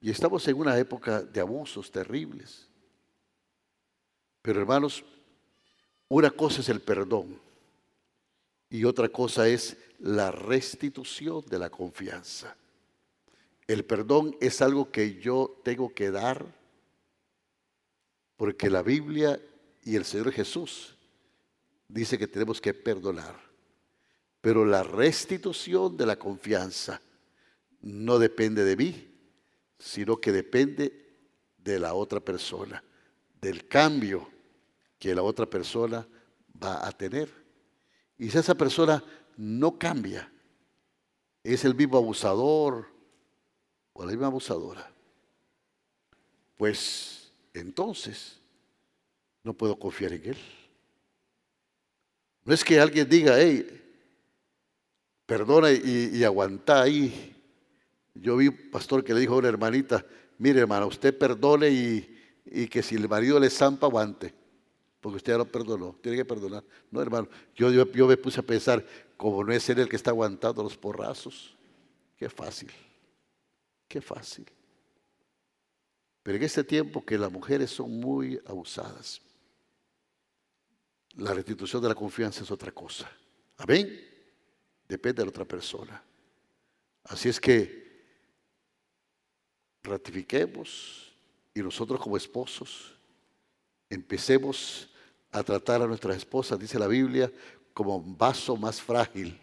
Y 0.00 0.10
estamos 0.10 0.46
en 0.48 0.56
una 0.56 0.78
época 0.78 1.22
de 1.22 1.40
abusos 1.40 1.90
terribles. 1.90 2.68
Pero 4.40 4.60
hermanos, 4.60 5.04
una 6.08 6.30
cosa 6.30 6.60
es 6.60 6.68
el 6.68 6.80
perdón 6.80 7.40
y 8.68 8.84
otra 8.84 9.08
cosa 9.08 9.46
es 9.46 9.76
la 10.00 10.32
restitución 10.32 11.44
de 11.46 11.58
la 11.58 11.70
confianza. 11.70 12.56
El 13.66 13.84
perdón 13.84 14.36
es 14.40 14.60
algo 14.60 14.90
que 14.90 15.20
yo 15.20 15.60
tengo 15.62 15.94
que 15.94 16.10
dar 16.10 16.44
porque 18.36 18.68
la 18.70 18.82
Biblia 18.82 19.40
y 19.84 19.96
el 19.96 20.04
Señor 20.04 20.32
Jesús 20.32 20.96
dice 21.88 22.18
que 22.18 22.26
tenemos 22.26 22.60
que 22.60 22.74
perdonar. 22.74 23.40
Pero 24.40 24.64
la 24.64 24.82
restitución 24.82 25.96
de 25.96 26.06
la 26.06 26.18
confianza 26.18 27.00
no 27.80 28.18
depende 28.18 28.64
de 28.64 28.76
mí, 28.76 29.08
sino 29.78 30.20
que 30.20 30.32
depende 30.32 31.14
de 31.56 31.78
la 31.78 31.94
otra 31.94 32.18
persona, 32.20 32.82
del 33.40 33.68
cambio 33.68 34.28
que 34.98 35.14
la 35.14 35.22
otra 35.22 35.46
persona 35.46 36.06
va 36.62 36.86
a 36.86 36.90
tener. 36.92 37.30
Y 38.18 38.30
si 38.30 38.38
esa 38.38 38.54
persona 38.54 39.04
no 39.36 39.78
cambia, 39.78 40.32
es 41.44 41.64
el 41.64 41.74
mismo 41.74 41.98
abusador 41.98 42.91
o 43.92 44.04
la 44.04 44.10
misma 44.10 44.26
abusadora, 44.26 44.90
pues 46.56 47.32
entonces 47.54 48.38
no 49.42 49.54
puedo 49.54 49.78
confiar 49.78 50.12
en 50.12 50.30
él. 50.30 50.36
No 52.44 52.54
es 52.54 52.64
que 52.64 52.80
alguien 52.80 53.08
diga, 53.08 53.38
hey, 53.38 53.80
perdona 55.26 55.70
y, 55.70 56.22
aguanta 56.24 56.82
ahí. 56.82 57.34
Yo 58.14 58.36
vi 58.36 58.48
un 58.48 58.70
pastor 58.70 59.04
que 59.04 59.14
le 59.14 59.20
dijo 59.20 59.34
a 59.34 59.38
una 59.38 59.48
hermanita, 59.48 60.04
mire 60.38 60.60
hermana, 60.60 60.86
usted 60.86 61.16
perdone 61.16 61.70
y, 61.70 62.68
que 62.68 62.82
si 62.82 62.96
el 62.96 63.08
marido 63.08 63.38
le 63.38 63.48
zampa, 63.48 63.86
aguante 63.86 64.34
porque 65.02 65.16
usted 65.16 65.32
ya 65.32 65.38
lo 65.38 65.44
perdonó, 65.44 65.96
tiene 66.00 66.16
que 66.16 66.24
perdonar. 66.24 66.62
No, 66.88 67.02
hermano, 67.02 67.28
yo, 67.56 67.70
yo, 67.72 68.06
me 68.06 68.16
puse 68.16 68.38
a 68.38 68.42
pensar, 68.44 68.86
como 69.16 69.42
no 69.42 69.52
es 69.52 69.68
él 69.68 69.80
el 69.80 69.88
que 69.88 69.96
está 69.96 70.12
aguantando 70.12 70.62
los 70.62 70.76
porrazos, 70.76 71.56
qué 72.16 72.28
fácil, 72.28 72.70
qué 73.92 74.00
fácil. 74.00 74.46
Pero 76.22 76.38
en 76.38 76.44
este 76.44 76.64
tiempo 76.64 77.04
que 77.04 77.18
las 77.18 77.30
mujeres 77.30 77.70
son 77.70 77.90
muy 78.00 78.40
abusadas, 78.46 79.20
la 81.16 81.34
restitución 81.34 81.82
de 81.82 81.90
la 81.90 81.94
confianza 81.94 82.42
es 82.42 82.50
otra 82.50 82.72
cosa. 82.72 83.10
Amén. 83.58 84.00
Depende 84.88 85.20
de 85.20 85.26
la 85.26 85.28
otra 85.28 85.44
persona. 85.44 86.02
Así 87.04 87.28
es 87.28 87.38
que 87.38 87.82
ratifiquemos 89.82 91.12
y 91.52 91.60
nosotros 91.60 92.00
como 92.00 92.16
esposos 92.16 92.94
empecemos 93.90 94.88
a 95.30 95.42
tratar 95.42 95.82
a 95.82 95.86
nuestras 95.86 96.16
esposas, 96.16 96.58
dice 96.58 96.78
la 96.78 96.86
Biblia, 96.86 97.30
como 97.74 97.96
un 97.96 98.16
vaso 98.16 98.56
más 98.56 98.80
frágil. 98.80 99.38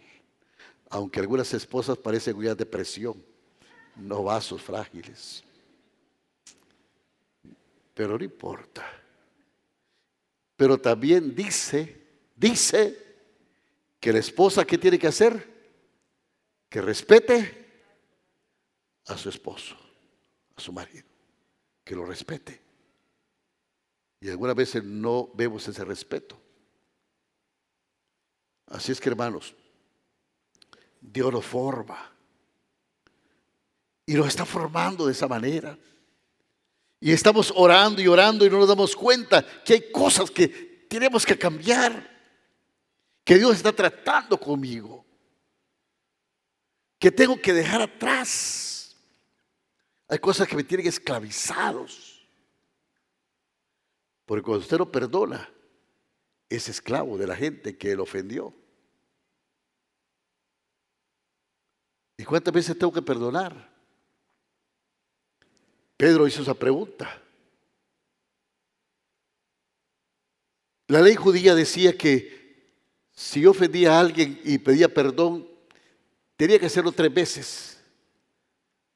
Aunque 0.88 1.20
algunas 1.20 1.54
esposas 1.54 1.96
parecen 1.96 2.36
de 2.36 2.52
depresión, 2.56 3.29
no 3.96 4.22
vasos 4.24 4.62
frágiles. 4.62 5.44
Pero 7.94 8.18
no 8.18 8.24
importa. 8.24 8.84
Pero 10.56 10.78
también 10.78 11.34
dice, 11.34 12.06
dice 12.36 13.10
que 13.98 14.12
la 14.12 14.18
esposa, 14.18 14.64
¿qué 14.64 14.78
tiene 14.78 14.98
que 14.98 15.06
hacer? 15.06 15.48
Que 16.68 16.80
respete 16.80 17.60
a 19.06 19.16
su 19.16 19.28
esposo, 19.28 19.76
a 20.56 20.60
su 20.60 20.72
marido. 20.72 21.06
Que 21.84 21.94
lo 21.94 22.04
respete. 22.04 22.60
Y 24.20 24.28
algunas 24.28 24.54
veces 24.54 24.84
no 24.84 25.30
vemos 25.34 25.66
ese 25.66 25.84
respeto. 25.84 26.38
Así 28.66 28.92
es 28.92 29.00
que 29.00 29.08
hermanos, 29.08 29.54
Dios 31.00 31.32
nos 31.32 31.44
forma. 31.44 32.09
Y 34.10 34.14
nos 34.14 34.26
está 34.26 34.44
formando 34.44 35.06
de 35.06 35.12
esa 35.12 35.28
manera. 35.28 35.78
Y 36.98 37.12
estamos 37.12 37.52
orando 37.54 38.02
y 38.02 38.08
orando 38.08 38.44
y 38.44 38.50
no 38.50 38.58
nos 38.58 38.66
damos 38.66 38.96
cuenta 38.96 39.46
que 39.62 39.74
hay 39.74 39.92
cosas 39.92 40.32
que 40.32 40.48
tenemos 40.88 41.24
que 41.24 41.38
cambiar. 41.38 42.10
Que 43.22 43.38
Dios 43.38 43.54
está 43.54 43.72
tratando 43.72 44.36
conmigo. 44.36 45.06
Que 46.98 47.12
tengo 47.12 47.40
que 47.40 47.52
dejar 47.52 47.82
atrás. 47.82 48.96
Hay 50.08 50.18
cosas 50.18 50.48
que 50.48 50.56
me 50.56 50.64
tienen 50.64 50.88
esclavizados. 50.88 52.28
Porque 54.26 54.42
cuando 54.42 54.64
usted 54.64 54.78
lo 54.78 54.90
perdona, 54.90 55.48
es 56.48 56.68
esclavo 56.68 57.16
de 57.16 57.28
la 57.28 57.36
gente 57.36 57.78
que 57.78 57.94
lo 57.94 58.02
ofendió. 58.02 58.52
¿Y 62.16 62.24
cuántas 62.24 62.52
veces 62.52 62.76
tengo 62.76 62.92
que 62.92 63.02
perdonar? 63.02 63.69
Pedro 66.00 66.26
hizo 66.26 66.40
esa 66.40 66.54
pregunta. 66.54 67.20
La 70.88 71.02
ley 71.02 71.14
judía 71.14 71.54
decía 71.54 71.94
que 71.94 72.72
si 73.12 73.42
yo 73.42 73.50
ofendía 73.50 73.92
a 73.92 74.00
alguien 74.00 74.40
y 74.42 74.56
pedía 74.56 74.88
perdón, 74.88 75.46
tenía 76.36 76.58
que 76.58 76.64
hacerlo 76.64 76.90
tres 76.90 77.12
veces. 77.12 77.80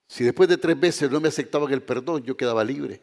Si 0.09 0.25
después 0.25 0.49
de 0.49 0.57
tres 0.57 0.81
veces 0.81 1.11
no 1.11 1.21
me 1.21 1.29
aceptaban 1.29 1.71
el 1.75 1.83
perdón, 1.83 2.25
yo 2.25 2.39
quedaba 2.39 2.65
libre. 2.65 3.03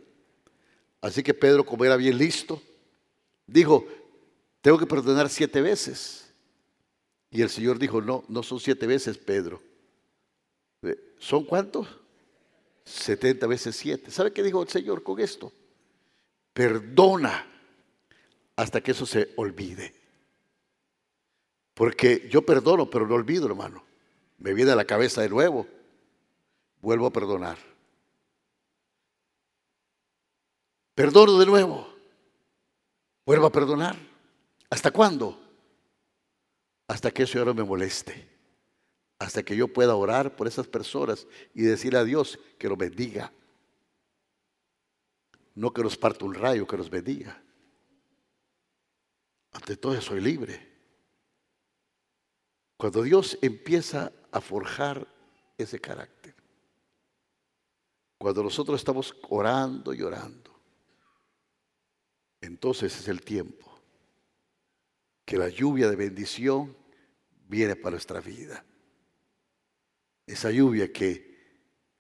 Así 1.00 1.22
que 1.22 1.36
Pedro, 1.36 1.64
como 1.64 1.86
era 1.86 1.96
bien 1.96 2.18
listo, 2.18 2.60
dijo, 3.46 3.86
tengo 4.62 4.80
que 4.80 4.88
perdonar 4.88 5.30
siete 5.30 5.62
veces. 5.62 6.34
Y 7.30 7.44
el 7.44 7.52
Señor 7.52 7.78
dijo, 7.78 8.02
no, 8.02 8.24
no 8.30 8.42
son 8.42 8.60
siete 8.60 8.88
veces, 8.88 9.20
Pedro. 9.20 9.62
Eh, 10.82 10.98
¿Son 11.20 11.44
cuántos? 11.46 12.01
Setenta 12.92 13.48
veces 13.48 13.76
siete. 13.76 14.12
¿Sabe 14.12 14.34
qué 14.34 14.44
dijo 14.44 14.62
el 14.62 14.68
Señor 14.68 15.02
con 15.02 15.20
esto? 15.20 15.52
Perdona 16.54 17.48
hasta 18.58 18.82
que 18.82 18.92
eso 18.92 19.06
se 19.06 19.32
olvide. 19.38 19.96
Porque 21.74 22.28
yo 22.30 22.46
perdono, 22.46 22.90
pero 22.90 23.08
no 23.08 23.16
olvido, 23.16 23.48
hermano. 23.48 23.84
Me 24.38 24.54
viene 24.54 24.72
a 24.72 24.76
la 24.76 24.86
cabeza 24.86 25.22
de 25.22 25.30
nuevo. 25.30 25.68
Vuelvo 26.82 27.08
a 27.08 27.14
perdonar. 27.14 27.58
Perdono 30.94 31.40
de 31.40 31.46
nuevo. 31.46 31.88
Vuelvo 33.26 33.46
a 33.46 33.52
perdonar. 33.52 33.96
¿Hasta 34.70 34.92
cuándo? 34.92 35.40
Hasta 36.88 37.10
que 37.12 37.24
eso 37.24 37.40
ya 37.40 37.46
no 37.46 37.54
me 37.54 37.64
moleste. 37.64 38.31
Hasta 39.22 39.44
que 39.44 39.56
yo 39.56 39.68
pueda 39.68 39.96
orar 39.96 40.36
por 40.36 40.48
esas 40.48 40.68
personas 40.68 41.28
y 41.54 41.62
decirle 41.62 42.00
a 42.00 42.04
Dios 42.04 42.40
que 42.58 42.68
los 42.68 42.78
bendiga. 42.78 43.32
No 45.54 45.72
que 45.72 45.84
nos 45.84 45.96
parta 45.96 46.26
un 46.26 46.34
rayo, 46.34 46.66
que 46.66 46.78
los 46.78 46.90
bendiga. 46.90 47.40
Ante 49.52 49.78
todo 49.78 50.00
soy 50.02 50.22
libre. 50.22 50.68
Cuando 52.78 53.04
Dios 53.04 53.38
empieza 53.44 54.12
a 54.32 54.42
forjar 54.42 55.08
ese 55.56 55.80
carácter. 55.80 56.34
Cuando 58.18 58.42
nosotros 58.42 58.82
estamos 58.82 59.16
orando 59.30 59.94
y 59.94 60.02
orando 60.02 60.42
entonces 62.42 63.00
es 63.00 63.08
el 63.08 63.22
tiempo 63.22 63.80
que 65.26 65.38
la 65.38 65.48
lluvia 65.48 65.88
de 65.88 65.96
bendición 65.96 66.76
viene 67.48 67.76
para 67.76 67.92
nuestra 67.92 68.20
vida. 68.20 68.66
Esa 70.32 70.52
lluvia 70.52 70.92
que 70.92 71.32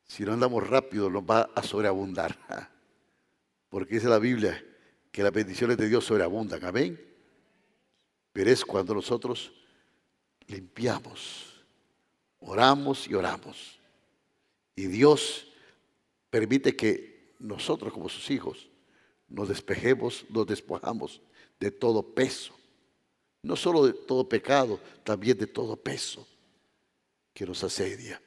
si 0.05 0.23
no 0.23 0.33
andamos 0.33 0.67
rápido 0.67 1.09
nos 1.09 1.23
va 1.23 1.49
a 1.55 1.63
sobreabundar. 1.63 2.37
Porque 3.69 3.95
dice 3.95 4.07
la 4.07 4.19
Biblia 4.19 4.63
que 5.11 5.23
las 5.23 5.33
bendiciones 5.33 5.77
de 5.77 5.87
Dios 5.87 6.05
sobreabundan. 6.05 6.63
Amén. 6.63 6.99
Pero 8.33 8.49
es 8.49 8.63
cuando 8.63 8.93
nosotros 8.93 9.51
limpiamos, 10.47 11.63
oramos 12.39 13.07
y 13.07 13.13
oramos. 13.13 13.79
Y 14.75 14.87
Dios 14.87 15.47
permite 16.29 16.75
que 16.75 17.35
nosotros 17.39 17.91
como 17.91 18.07
sus 18.07 18.31
hijos 18.31 18.69
nos 19.27 19.49
despejemos, 19.49 20.25
nos 20.29 20.47
despojamos 20.47 21.21
de 21.59 21.71
todo 21.71 22.13
peso 22.13 22.53
no 23.43 23.55
solo 23.55 23.85
de 23.85 23.93
todo 23.93 24.27
pecado, 24.27 24.79
también 25.03 25.37
de 25.37 25.47
todo 25.47 25.75
peso 25.75 26.27
que 27.33 27.45
nos 27.45 27.63
asedia. 27.63 28.21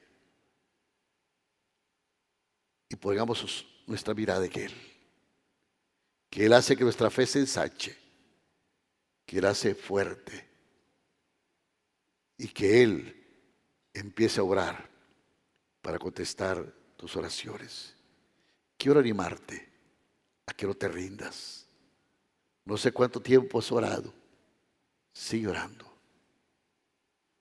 Y 2.88 2.96
pongamos 2.96 3.66
nuestra 3.86 4.14
mirada 4.14 4.44
en 4.46 4.58
Él, 4.58 4.72
que 6.30 6.46
Él 6.46 6.52
hace 6.52 6.76
que 6.76 6.84
nuestra 6.84 7.10
fe 7.10 7.26
se 7.26 7.40
ensanche, 7.40 7.96
que 9.26 9.38
Él 9.38 9.44
hace 9.46 9.74
fuerte 9.74 10.48
y 12.36 12.48
que 12.48 12.82
Él 12.82 13.24
empiece 13.92 14.40
a 14.40 14.44
orar 14.44 14.90
para 15.80 15.98
contestar 15.98 16.74
tus 16.96 17.16
oraciones. 17.16 17.94
Quiero 18.76 19.00
animarte 19.00 19.68
a 20.46 20.52
que 20.52 20.66
no 20.66 20.74
te 20.74 20.88
rindas. 20.88 21.66
No 22.64 22.76
sé 22.76 22.92
cuánto 22.92 23.20
tiempo 23.20 23.58
has 23.58 23.70
orado. 23.70 24.12
Sigue 25.12 25.48
orando. 25.48 25.90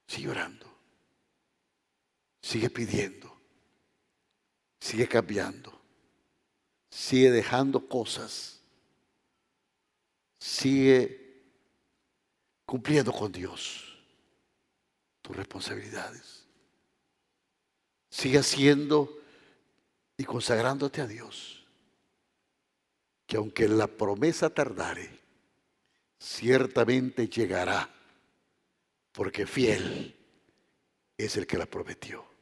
Sigue 0.08 0.30
orando. 0.30 0.73
Sigue 2.44 2.70
pidiendo. 2.70 3.36
Sigue 4.80 5.08
cambiando. 5.08 5.82
Sigue 6.92 7.32
dejando 7.32 7.88
cosas. 7.88 8.60
Sigue 10.38 11.42
cumpliendo 12.66 13.14
con 13.14 13.32
Dios 13.32 13.98
tus 15.22 15.38
responsabilidades. 15.38 16.46
Sigue 18.10 18.40
haciendo 18.40 19.22
y 20.18 20.26
consagrándote 20.26 21.00
a 21.00 21.08
Dios. 21.08 21.66
Que 23.26 23.38
aunque 23.38 23.70
la 23.70 23.88
promesa 23.88 24.50
tardare, 24.50 25.18
ciertamente 26.20 27.30
llegará, 27.30 27.90
porque 29.14 29.48
fiel 29.48 30.14
es 31.18 31.38
el 31.38 31.48
que 31.48 31.58
la 31.58 31.66
prometió. 31.66 32.33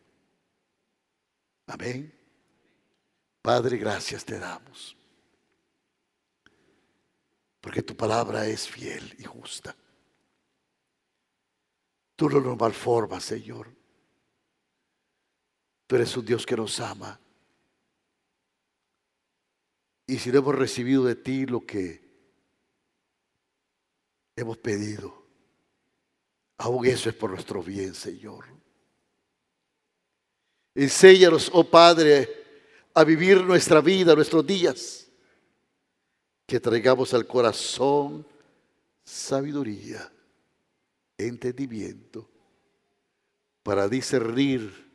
Amén. 1.71 2.13
Padre, 3.41 3.77
gracias 3.77 4.25
te 4.25 4.37
damos, 4.37 4.97
porque 7.61 7.81
tu 7.81 7.95
palabra 7.95 8.45
es 8.45 8.67
fiel 8.67 9.15
y 9.17 9.23
justa. 9.23 9.73
Tú 12.17 12.29
no 12.29 12.41
nos 12.41 12.59
malformas, 12.59 13.23
Señor. 13.23 13.73
Tú 15.87 15.95
eres 15.95 16.15
un 16.17 16.25
Dios 16.25 16.45
que 16.45 16.57
nos 16.57 16.77
ama. 16.81 17.19
Y 20.05 20.19
si 20.19 20.29
no 20.29 20.39
hemos 20.39 20.55
recibido 20.55 21.05
de 21.05 21.15
ti 21.15 21.45
lo 21.45 21.65
que 21.65 22.01
hemos 24.35 24.57
pedido, 24.57 25.25
aún 26.57 26.85
eso 26.85 27.09
es 27.09 27.15
por 27.15 27.31
nuestro 27.31 27.63
bien, 27.63 27.95
Señor. 27.95 28.60
Enséñanos, 30.73 31.49
oh 31.53 31.63
Padre, 31.63 32.29
a 32.93 33.03
vivir 33.03 33.43
nuestra 33.43 33.81
vida, 33.81 34.15
nuestros 34.15 34.45
días, 34.45 35.07
que 36.45 36.59
traigamos 36.59 37.13
al 37.13 37.27
corazón 37.27 38.25
sabiduría 39.03 40.11
entendimiento 41.17 42.29
para 43.63 43.87
discernir 43.87 44.91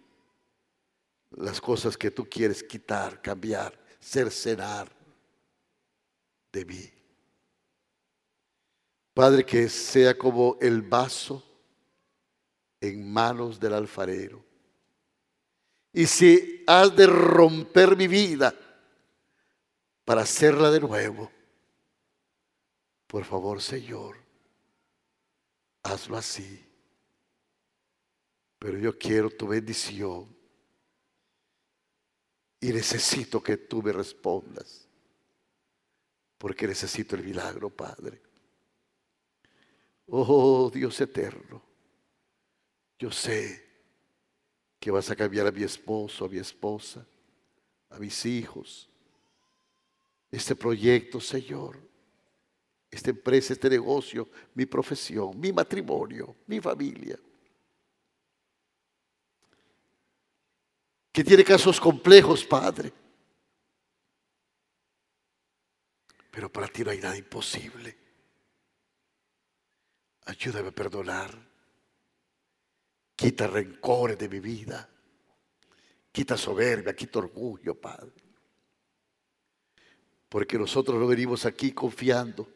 las 1.31 1.61
cosas 1.61 1.97
que 1.97 2.11
tú 2.11 2.27
quieres 2.29 2.63
quitar, 2.63 3.21
cambiar, 3.21 3.79
cercenar 4.01 4.91
de 6.53 6.65
mí. 6.65 6.93
Padre, 9.13 9.45
que 9.45 9.69
sea 9.69 10.17
como 10.17 10.57
el 10.61 10.83
vaso 10.83 11.43
en 12.81 13.11
manos 13.11 13.59
del 13.59 13.75
alfarero. 13.75 14.46
Y 15.97 16.07
si 16.07 16.63
has 16.67 16.95
de 16.95 17.07
romper 17.07 17.97
mi 17.97 18.07
vida 18.07 18.55
para 20.05 20.21
hacerla 20.21 20.71
de 20.71 20.79
nuevo, 20.79 21.33
por 23.07 23.25
favor, 23.25 23.63
Señor, 23.63 24.19
hazlo 25.83 26.19
así. 26.19 26.63
Pero 28.59 28.77
yo 28.77 28.99
quiero 28.99 29.31
tu 29.31 29.47
bendición 29.47 30.37
y 32.61 32.75
necesito 32.75 33.43
que 33.43 33.57
tú 33.57 33.83
me 33.83 33.93
respondas, 33.93 34.87
porque 36.37 36.67
necesito 36.67 37.17
el 37.17 37.25
milagro, 37.25 37.71
Padre. 37.71 38.21
Oh 40.09 40.71
Dios 40.71 41.01
eterno, 41.01 41.63
yo 42.99 43.11
sé 43.11 43.66
que 44.79 44.91
vas 44.91 45.11
a 45.11 45.17
cambiar 45.17 45.47
a 45.47 45.53
mi 45.53 45.63
esposo, 45.63 46.25
a 46.25 46.29
mi 46.29 46.39
esposa, 46.39 47.07
a 47.91 47.99
mis 47.99 48.25
hijos. 48.27 48.89
Este 50.31 50.55
proyecto, 50.55 51.21
Señor, 51.21 51.79
esta 52.91 53.11
empresa, 53.11 53.53
este 53.53 53.69
negocio, 53.69 54.29
mi 54.55 54.67
profesión, 54.67 55.39
mi 55.39 55.53
matrimonio, 55.53 56.37
mi 56.47 56.61
familia. 56.61 57.19
Que 61.13 61.25
tiene 61.25 61.45
casos 61.45 61.81
complejos, 61.81 62.45
Padre. 62.45 62.93
Pero 66.31 66.53
para 66.53 66.69
ti 66.69 66.85
no 66.85 66.91
hay 66.91 66.99
nada 66.99 67.17
imposible. 67.17 67.97
Ayúdame 70.27 70.69
a 70.69 70.73
perdonar. 70.73 71.56
Quita 73.17 73.47
rencores 73.47 74.19
de 74.19 74.29
mi 74.29 74.41
vida. 74.41 74.89
Quita 76.13 76.37
soberbia, 76.37 76.95
quita 76.95 77.19
orgullo, 77.19 77.75
Padre. 77.75 78.13
Porque 80.29 80.59
nosotros 80.59 80.99
no 81.01 81.07
venimos 81.07 81.47
aquí 81.47 81.73
confiando 81.73 82.47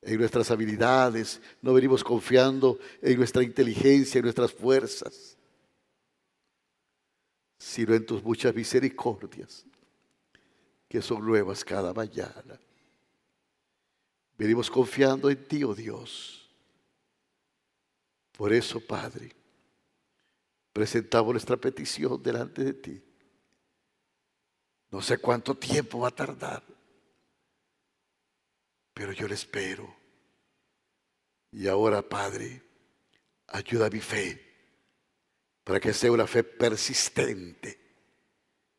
en 0.00 0.18
nuestras 0.18 0.50
habilidades, 0.50 1.40
no 1.62 1.72
venimos 1.72 2.04
confiando 2.04 2.78
en 3.00 3.16
nuestra 3.16 3.42
inteligencia, 3.42 4.18
en 4.18 4.24
nuestras 4.24 4.52
fuerzas, 4.52 5.36
sino 7.58 7.94
en 7.94 8.04
tus 8.04 8.22
muchas 8.22 8.54
misericordias, 8.54 9.64
que 10.88 11.00
son 11.00 11.24
nuevas 11.24 11.64
cada 11.64 11.94
mañana. 11.94 12.60
Venimos 14.36 14.70
confiando 14.70 15.30
en 15.30 15.48
ti, 15.48 15.64
oh 15.64 15.74
Dios. 15.74 16.50
Por 18.32 18.52
eso, 18.52 18.80
Padre, 18.80 19.30
presentamos 20.74 21.32
nuestra 21.32 21.56
petición 21.56 22.22
delante 22.22 22.62
de 22.62 22.74
ti. 22.74 23.02
No 24.90 25.00
sé 25.00 25.16
cuánto 25.16 25.56
tiempo 25.56 26.00
va 26.00 26.08
a 26.08 26.14
tardar 26.14 26.62
pero 28.94 29.12
yo 29.12 29.26
le 29.26 29.34
espero. 29.34 29.94
Y 31.50 31.66
ahora, 31.66 32.00
Padre, 32.08 32.62
ayuda 33.48 33.86
a 33.86 33.90
mi 33.90 34.00
fe 34.00 34.40
para 35.64 35.80
que 35.80 35.92
sea 35.92 36.12
una 36.12 36.26
fe 36.26 36.44
persistente, 36.44 37.80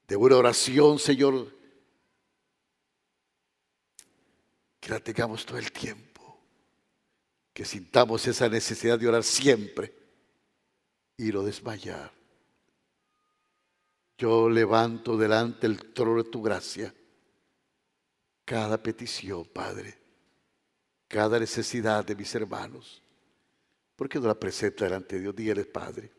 de 0.07 0.15
una 0.15 0.37
oración, 0.37 0.99
Señor, 0.99 1.53
que 4.79 4.89
la 4.89 4.99
tengamos 4.99 5.45
todo 5.45 5.57
el 5.57 5.71
tiempo, 5.71 6.39
que 7.53 7.65
sintamos 7.65 8.25
esa 8.27 8.47
necesidad 8.47 8.99
de 8.99 9.07
orar 9.07 9.23
siempre 9.23 10.04
y 11.17 11.31
no 11.31 11.43
desmayar. 11.43 12.11
Yo 14.17 14.49
levanto 14.49 15.17
delante 15.17 15.67
el 15.67 15.93
trono 15.93 16.23
de 16.23 16.29
tu 16.29 16.41
gracia 16.41 16.93
cada 18.45 18.81
petición, 18.81 19.45
Padre 19.45 20.05
cada 21.07 21.39
necesidad 21.39 22.05
de 22.05 22.15
mis 22.15 22.33
hermanos. 22.35 23.01
¿Por 23.95 24.09
qué 24.09 24.19
no 24.19 24.27
la 24.27 24.39
presenta 24.39 24.85
delante 24.85 25.15
de 25.15 25.21
Dios? 25.21 25.35
Dígale, 25.35 25.65
Padre. 25.65 26.11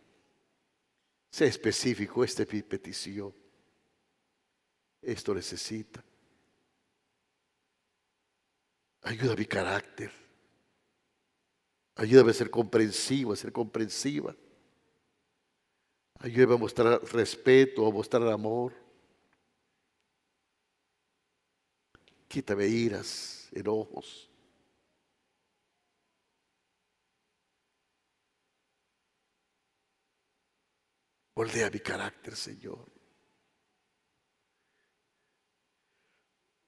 Sea 1.31 1.47
específico, 1.47 2.25
esta 2.25 2.45
es 2.45 2.53
mi 2.53 2.63
petición. 2.63 3.35
Esto 5.03 5.35
necesita. 5.35 6.03
Ayuda 9.03 9.35
a 9.35 9.37
mi 9.37 9.45
carácter. 9.45 10.11
Ayúdame 11.97 12.31
a 12.31 12.35
ser 12.35 12.51
comprensivo, 12.51 13.33
a 13.33 13.37
ser 13.37 13.53
comprensiva. 13.53 14.35
Ayúdame 16.19 16.55
a 16.55 16.59
mostrar 16.59 17.01
respeto, 17.13 17.87
a 17.87 17.93
mostrar 17.93 18.27
amor. 18.29 18.73
Quítame 22.29 22.67
iras, 22.67 23.49
enojos. 23.53 24.29
Moldea 31.37 31.71
mi 31.71 31.81
carácter, 31.81 32.35
Señor. 32.35 32.91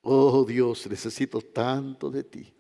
Oh 0.03 0.45
Dios, 0.45 0.87
necesito 0.87 1.41
tanto 1.41 2.11
de 2.11 2.25
ti. 2.25 2.55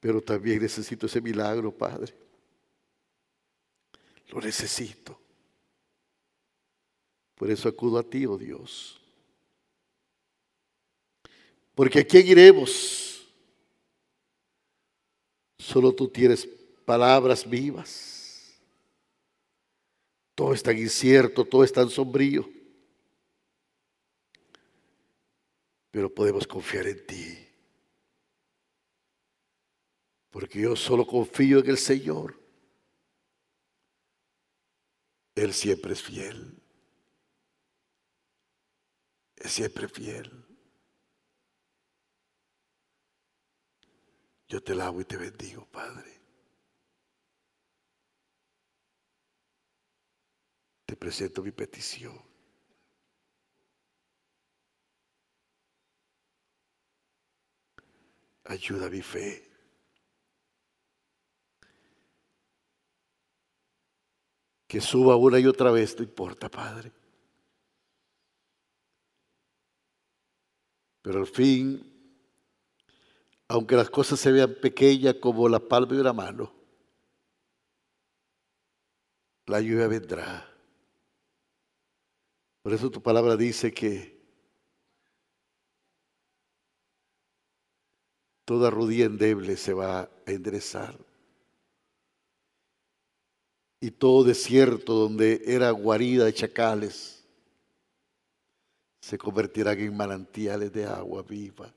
Pero 0.00 0.20
también 0.20 0.62
necesito 0.62 1.06
ese 1.06 1.20
milagro, 1.20 1.76
Padre. 1.76 2.29
Lo 4.30 4.40
necesito. 4.40 5.18
Por 7.34 7.50
eso 7.50 7.68
acudo 7.68 7.98
a 7.98 8.02
ti, 8.02 8.26
oh 8.26 8.36
Dios. 8.36 9.00
Porque 11.74 12.00
¿a 12.00 12.04
quién 12.04 12.26
iremos? 12.26 13.26
Solo 15.58 15.92
tú 15.92 16.08
tienes 16.08 16.46
palabras 16.84 17.48
vivas. 17.48 18.60
Todo 20.34 20.54
es 20.54 20.62
tan 20.62 20.78
incierto, 20.78 21.44
todo 21.44 21.64
es 21.64 21.72
tan 21.72 21.90
sombrío. 21.90 22.48
Pero 25.90 26.12
podemos 26.12 26.46
confiar 26.46 26.86
en 26.86 27.06
ti. 27.06 27.38
Porque 30.30 30.60
yo 30.60 30.76
solo 30.76 31.06
confío 31.06 31.58
en 31.58 31.70
el 31.70 31.78
Señor. 31.78 32.39
Él 35.34 35.52
siempre 35.54 35.92
es 35.92 36.02
fiel. 36.02 36.60
Es 39.36 39.52
siempre 39.52 39.88
fiel. 39.88 40.46
Yo 44.48 44.62
te 44.62 44.74
lavo 44.74 45.00
y 45.00 45.04
te 45.04 45.16
bendigo, 45.16 45.64
Padre. 45.66 46.20
Te 50.84 50.96
presento 50.96 51.40
mi 51.40 51.52
petición. 51.52 52.20
Ayuda 58.44 58.90
mi 58.90 59.00
fe. 59.00 59.49
Que 64.70 64.80
suba 64.80 65.16
una 65.16 65.40
y 65.40 65.46
otra 65.46 65.72
vez, 65.72 65.96
no 65.98 66.04
importa, 66.04 66.48
Padre. 66.48 66.92
Pero 71.02 71.18
al 71.18 71.26
fin, 71.26 71.82
aunque 73.48 73.74
las 73.74 73.90
cosas 73.90 74.20
se 74.20 74.30
vean 74.30 74.54
pequeñas 74.62 75.16
como 75.20 75.48
la 75.48 75.58
palma 75.58 75.92
de 75.92 76.00
una 76.00 76.12
mano, 76.12 76.54
la 79.46 79.60
lluvia 79.60 79.88
vendrá. 79.88 80.48
Por 82.62 82.72
eso 82.72 82.92
tu 82.92 83.02
palabra 83.02 83.36
dice 83.36 83.74
que 83.74 84.22
toda 88.44 88.70
rodilla 88.70 89.06
endeble 89.06 89.56
se 89.56 89.72
va 89.74 90.02
a 90.02 90.10
enderezar. 90.26 91.09
Y 93.80 93.90
todo 93.90 94.24
desierto 94.24 94.94
donde 94.94 95.42
era 95.46 95.70
guarida 95.70 96.26
de 96.26 96.34
chacales 96.34 97.24
se 99.00 99.16
convertirán 99.16 99.78
en 99.80 99.96
manantiales 99.96 100.70
de 100.72 100.84
agua 100.84 101.22
viva. 101.22 101.72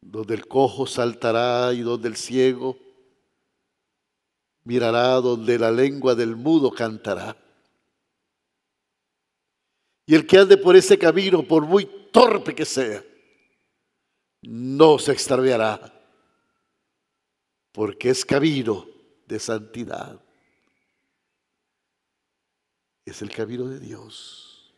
Donde 0.00 0.34
el 0.34 0.48
cojo 0.48 0.86
saltará 0.86 1.74
y 1.74 1.80
donde 1.80 2.08
el 2.08 2.16
ciego 2.16 2.78
mirará, 4.64 5.20
donde 5.20 5.58
la 5.58 5.70
lengua 5.70 6.14
del 6.14 6.34
mudo 6.36 6.70
cantará. 6.70 7.36
Y 10.06 10.14
el 10.14 10.26
que 10.26 10.38
ande 10.38 10.56
por 10.56 10.74
ese 10.74 10.98
camino, 10.98 11.46
por 11.46 11.66
muy 11.66 11.84
torpe 12.10 12.54
que 12.54 12.64
sea, 12.64 13.04
no 14.42 14.98
se 14.98 15.12
extraviará, 15.12 15.92
porque 17.72 18.10
es 18.10 18.24
camino 18.24 18.95
de 19.26 19.38
santidad. 19.38 20.20
Es 23.04 23.22
el 23.22 23.30
camino 23.34 23.66
de 23.66 23.78
Dios. 23.78 24.74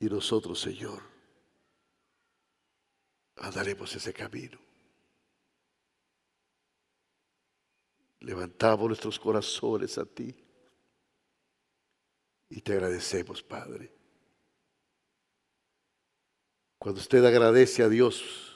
Y 0.00 0.06
nosotros, 0.06 0.60
Señor, 0.60 1.02
andaremos 3.36 3.94
ese 3.94 4.12
camino. 4.12 4.58
Levantamos 8.20 8.88
nuestros 8.88 9.18
corazones 9.18 9.96
a 9.98 10.04
ti 10.04 10.34
y 12.48 12.60
te 12.60 12.72
agradecemos, 12.72 13.42
Padre. 13.42 13.92
Cuando 16.78 17.00
usted 17.00 17.24
agradece 17.24 17.82
a 17.82 17.88
Dios, 17.88 18.47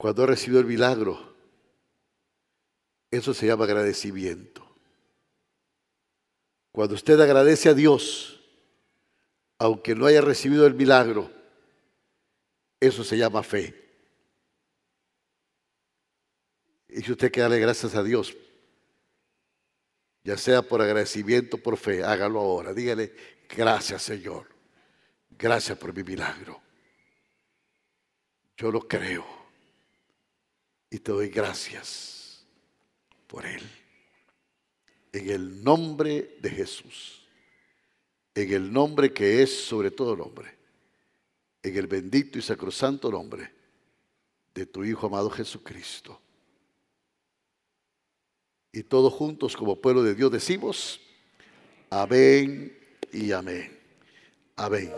cuando 0.00 0.22
ha 0.22 0.26
recibido 0.28 0.60
el 0.60 0.66
milagro, 0.66 1.36
eso 3.10 3.34
se 3.34 3.46
llama 3.46 3.64
agradecimiento. 3.64 4.66
Cuando 6.72 6.94
usted 6.94 7.20
agradece 7.20 7.68
a 7.68 7.74
Dios, 7.74 8.40
aunque 9.58 9.94
no 9.94 10.06
haya 10.06 10.22
recibido 10.22 10.66
el 10.66 10.72
milagro, 10.72 11.30
eso 12.80 13.04
se 13.04 13.18
llama 13.18 13.42
fe. 13.42 13.74
Y 16.88 17.02
si 17.02 17.12
usted 17.12 17.30
quiere 17.30 17.50
darle 17.50 17.60
gracias 17.60 17.94
a 17.94 18.02
Dios, 18.02 18.34
ya 20.24 20.38
sea 20.38 20.62
por 20.62 20.80
agradecimiento, 20.80 21.58
por 21.58 21.76
fe, 21.76 22.02
hágalo 22.02 22.40
ahora. 22.40 22.72
Dígale, 22.72 23.14
gracias 23.54 24.00
Señor, 24.04 24.46
gracias 25.28 25.76
por 25.76 25.92
mi 25.92 26.02
milagro. 26.02 26.58
Yo 28.56 28.72
lo 28.72 28.80
creo 28.80 29.39
y 30.90 30.98
te 30.98 31.12
doy 31.12 31.28
gracias 31.28 32.44
por 33.26 33.46
él 33.46 33.62
en 35.12 35.30
el 35.30 35.64
nombre 35.64 36.36
de 36.40 36.50
Jesús, 36.50 37.22
en 38.34 38.52
el 38.52 38.72
nombre 38.72 39.12
que 39.12 39.42
es 39.42 39.64
sobre 39.64 39.90
todo 39.90 40.16
nombre, 40.16 40.56
en 41.62 41.76
el 41.76 41.86
bendito 41.86 42.38
y 42.38 42.42
sacrosanto 42.42 43.10
nombre 43.10 43.52
de 44.54 44.66
tu 44.66 44.84
Hijo 44.84 45.06
amado 45.06 45.30
Jesucristo. 45.30 46.20
Y 48.72 48.84
todos 48.84 49.12
juntos 49.12 49.56
como 49.56 49.80
pueblo 49.80 50.02
de 50.02 50.14
Dios 50.14 50.30
decimos, 50.30 51.00
amén 51.90 52.76
y 53.12 53.32
amén. 53.32 53.76
Amén. 54.56 54.92